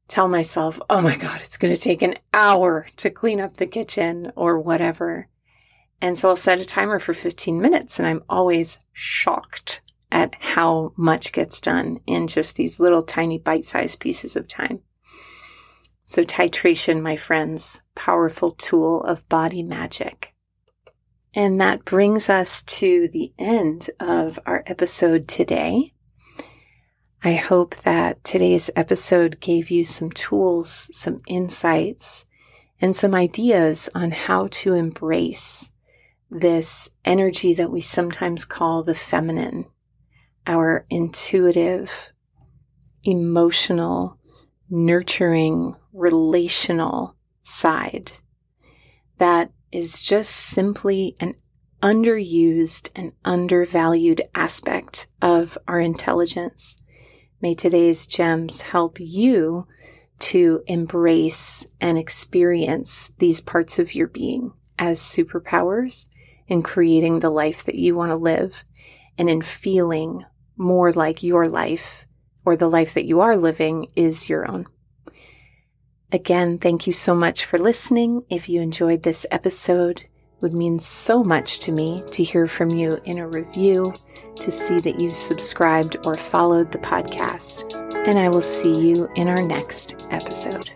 tell 0.08 0.28
myself, 0.28 0.80
"Oh 0.88 1.00
my 1.00 1.16
god, 1.16 1.40
it's 1.40 1.56
going 1.56 1.74
to 1.74 1.80
take 1.80 2.02
an 2.02 2.16
hour 2.32 2.86
to 2.98 3.10
clean 3.10 3.40
up 3.40 3.56
the 3.56 3.66
kitchen 3.66 4.32
or 4.36 4.58
whatever." 4.58 5.28
And 6.00 6.16
so 6.16 6.28
I'll 6.28 6.36
set 6.36 6.60
a 6.60 6.64
timer 6.64 6.98
for 6.98 7.14
15 7.14 7.60
minutes 7.60 7.98
and 7.98 8.06
I'm 8.06 8.22
always 8.28 8.78
shocked 8.92 9.80
at 10.12 10.34
how 10.38 10.92
much 10.96 11.32
gets 11.32 11.60
done 11.60 12.00
in 12.06 12.26
just 12.26 12.56
these 12.56 12.78
little 12.78 13.02
tiny 13.02 13.38
bite-sized 13.38 13.98
pieces 13.98 14.36
of 14.36 14.46
time. 14.46 14.80
So 16.08 16.22
titration, 16.22 17.02
my 17.02 17.16
friends, 17.16 17.82
powerful 17.96 18.52
tool 18.52 19.02
of 19.02 19.28
body 19.28 19.64
magic. 19.64 20.32
And 21.34 21.60
that 21.60 21.84
brings 21.84 22.30
us 22.30 22.62
to 22.62 23.08
the 23.08 23.32
end 23.40 23.90
of 23.98 24.38
our 24.46 24.62
episode 24.66 25.26
today. 25.26 25.92
I 27.24 27.34
hope 27.34 27.74
that 27.78 28.22
today's 28.22 28.70
episode 28.76 29.40
gave 29.40 29.68
you 29.68 29.82
some 29.82 30.10
tools, 30.10 30.88
some 30.92 31.18
insights, 31.26 32.24
and 32.80 32.94
some 32.94 33.12
ideas 33.12 33.88
on 33.92 34.12
how 34.12 34.46
to 34.52 34.74
embrace 34.74 35.72
this 36.30 36.88
energy 37.04 37.52
that 37.54 37.72
we 37.72 37.80
sometimes 37.80 38.44
call 38.44 38.84
the 38.84 38.94
feminine, 38.94 39.66
our 40.46 40.86
intuitive, 40.88 42.12
emotional, 43.02 44.20
nurturing, 44.70 45.74
relational 45.96 47.16
side 47.42 48.12
that 49.18 49.50
is 49.72 50.00
just 50.02 50.30
simply 50.30 51.16
an 51.20 51.34
underused 51.82 52.90
and 52.94 53.12
undervalued 53.24 54.22
aspect 54.34 55.06
of 55.20 55.58
our 55.66 55.80
intelligence. 55.80 56.76
May 57.40 57.54
today's 57.54 58.06
gems 58.06 58.62
help 58.62 58.98
you 58.98 59.66
to 60.18 60.62
embrace 60.66 61.66
and 61.80 61.98
experience 61.98 63.12
these 63.18 63.40
parts 63.40 63.78
of 63.78 63.94
your 63.94 64.08
being 64.08 64.52
as 64.78 65.00
superpowers 65.00 66.06
in 66.48 66.62
creating 66.62 67.20
the 67.20 67.30
life 67.30 67.64
that 67.64 67.74
you 67.74 67.94
want 67.94 68.10
to 68.10 68.16
live 68.16 68.64
and 69.18 69.28
in 69.28 69.42
feeling 69.42 70.24
more 70.56 70.92
like 70.92 71.22
your 71.22 71.48
life 71.48 72.06
or 72.44 72.56
the 72.56 72.68
life 72.68 72.94
that 72.94 73.04
you 73.04 73.20
are 73.20 73.36
living 73.36 73.88
is 73.96 74.28
your 74.28 74.50
own. 74.50 74.66
Again, 76.12 76.58
thank 76.58 76.86
you 76.86 76.92
so 76.92 77.16
much 77.16 77.46
for 77.46 77.58
listening. 77.58 78.22
If 78.30 78.48
you 78.48 78.60
enjoyed 78.60 79.02
this 79.02 79.26
episode, 79.32 80.02
it 80.02 80.08
would 80.40 80.54
mean 80.54 80.78
so 80.78 81.24
much 81.24 81.58
to 81.60 81.72
me 81.72 82.04
to 82.12 82.22
hear 82.22 82.46
from 82.46 82.70
you 82.70 83.00
in 83.04 83.18
a 83.18 83.26
review, 83.26 83.92
to 84.36 84.52
see 84.52 84.78
that 84.80 85.00
you've 85.00 85.16
subscribed 85.16 85.96
or 86.06 86.14
followed 86.14 86.70
the 86.70 86.78
podcast. 86.78 87.74
And 88.06 88.20
I 88.20 88.28
will 88.28 88.40
see 88.40 88.72
you 88.72 89.10
in 89.16 89.26
our 89.26 89.42
next 89.42 90.06
episode. 90.10 90.70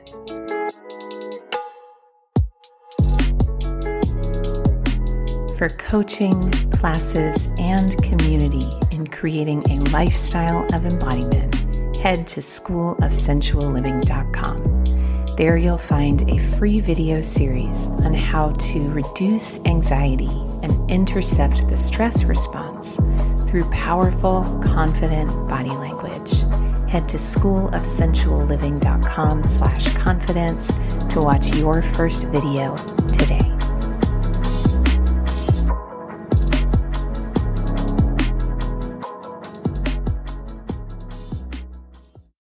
For 5.57 5.69
coaching, 5.79 6.51
classes, 6.73 7.47
and 7.59 7.97
community 8.03 8.69
in 8.91 9.07
creating 9.07 9.63
a 9.71 9.77
lifestyle 9.91 10.67
of 10.75 10.87
embodiment, 10.87 11.55
head 11.97 12.27
to 12.29 12.41
schoolofsensualliving.com. 12.41 14.80
There 15.41 15.57
you'll 15.57 15.79
find 15.79 16.31
a 16.31 16.37
free 16.37 16.81
video 16.81 17.23
series 17.23 17.89
on 17.89 18.13
how 18.13 18.51
to 18.51 18.91
reduce 18.91 19.59
anxiety 19.65 20.29
and 20.63 20.91
intercept 20.91 21.67
the 21.67 21.79
stress 21.79 22.25
response 22.25 22.97
through 23.49 23.65
powerful, 23.71 24.43
confident 24.63 25.31
body 25.49 25.71
language. 25.71 26.43
Head 26.91 27.09
to 27.09 27.17
schoolofsensualliving.com 27.17 29.45
slash 29.45 29.97
confidence 29.97 30.67
to 31.09 31.23
watch 31.23 31.57
your 31.57 31.81
first 31.81 32.25
video 32.25 32.77
today. 33.15 33.50